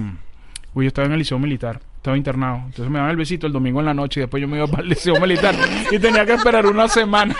uy, 0.73 0.86
yo 0.86 0.88
estaba 0.88 1.08
en 1.08 1.13
el 1.13 1.19
liceo 1.19 1.39
militar, 1.39 1.79
estaba 1.97 2.15
internado. 2.15 2.58
Entonces 2.65 2.89
me 2.89 2.99
daban 2.99 3.12
el 3.12 3.17
besito 3.17 3.47
el 3.47 3.53
domingo 3.53 3.79
en 3.79 3.88
la 3.88 3.93
noche 3.93 4.19
y 4.19 4.21
después 4.21 4.39
yo 4.41 4.47
me 4.47 4.58
iba 4.58 4.67
para 4.67 4.84
el 4.84 4.89
liceo 4.89 5.19
militar 5.19 5.55
y 5.91 5.97
tenía 5.99 6.25
que 6.25 6.34
esperar 6.34 6.65
una 6.65 6.88
semana. 6.88 7.36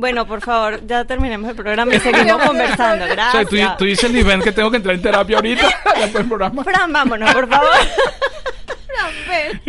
Bueno, 0.00 0.26
por 0.26 0.40
favor, 0.40 0.80
ya 0.86 1.04
terminemos 1.04 1.50
el 1.50 1.56
programa 1.56 1.92
y 1.92 1.98
seguimos 1.98 2.40
conversando. 2.42 3.04
o 3.04 3.08
sea, 3.08 3.16
Gracias. 3.16 3.48
tú, 3.48 3.56
tú 3.78 3.84
dices, 3.84 4.08
Liven, 4.12 4.40
que 4.40 4.52
tengo 4.52 4.70
que 4.70 4.76
entrar 4.76 4.94
en 4.94 5.02
terapia 5.02 5.36
ahorita 5.36 5.62
después 5.96 6.12
del 6.14 6.28
programa. 6.28 6.62
Fran, 6.62 6.92
vámonos, 6.92 7.32
por 7.34 7.48
favor. 7.48 7.68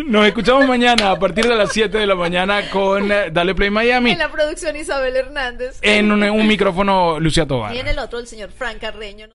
Nos 0.05 0.25
escuchamos 0.27 0.67
mañana 0.67 1.11
a 1.11 1.19
partir 1.19 1.47
de 1.47 1.55
las 1.55 1.71
7 1.71 1.97
de 1.97 2.05
la 2.05 2.15
mañana 2.15 2.69
con 2.69 3.11
eh, 3.11 3.29
Dale 3.31 3.53
Play 3.53 3.69
Miami 3.69 4.11
En 4.11 4.17
la 4.19 4.31
producción 4.31 4.75
Isabel 4.75 5.15
Hernández. 5.15 5.77
en 5.81 6.11
un, 6.11 6.23
un 6.23 6.47
micrófono 6.47 7.19
Lucia 7.19 7.45
Tobar. 7.45 7.73
Y 7.75 7.79
en 7.79 7.87
el 7.87 7.99
otro 7.99 8.19
el 8.19 8.27
señor 8.27 8.49
Frank 8.55 8.77
Carreño. 8.79 9.27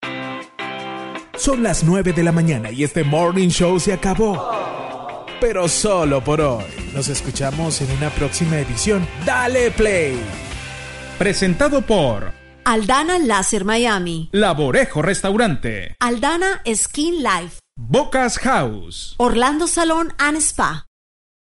Son 1.36 1.62
las 1.62 1.82
9 1.84 2.12
de 2.12 2.22
la 2.22 2.32
mañana 2.32 2.70
y 2.70 2.84
este 2.84 3.02
morning 3.04 3.48
show 3.48 3.78
se 3.80 3.92
acabó. 3.92 5.26
Pero 5.40 5.68
solo 5.68 6.22
por 6.22 6.40
hoy. 6.40 6.64
Nos 6.94 7.08
escuchamos 7.08 7.80
en 7.80 7.90
una 7.96 8.10
próxima 8.10 8.58
edición. 8.58 9.06
Dale 9.24 9.70
play. 9.72 10.16
Presentado 11.18 11.82
por 11.82 12.32
Aldana 12.64 13.20
Láser 13.20 13.64
Miami. 13.64 14.30
Laborejo 14.32 15.00
Restaurante, 15.00 15.94
Aldana 16.00 16.60
Skin 16.66 17.22
Life. 17.22 17.60
Bocas 17.76 18.38
House. 18.38 19.14
Orlando 19.18 19.68
Salón 19.68 20.12
and 20.18 20.38
Spa. 20.38 20.86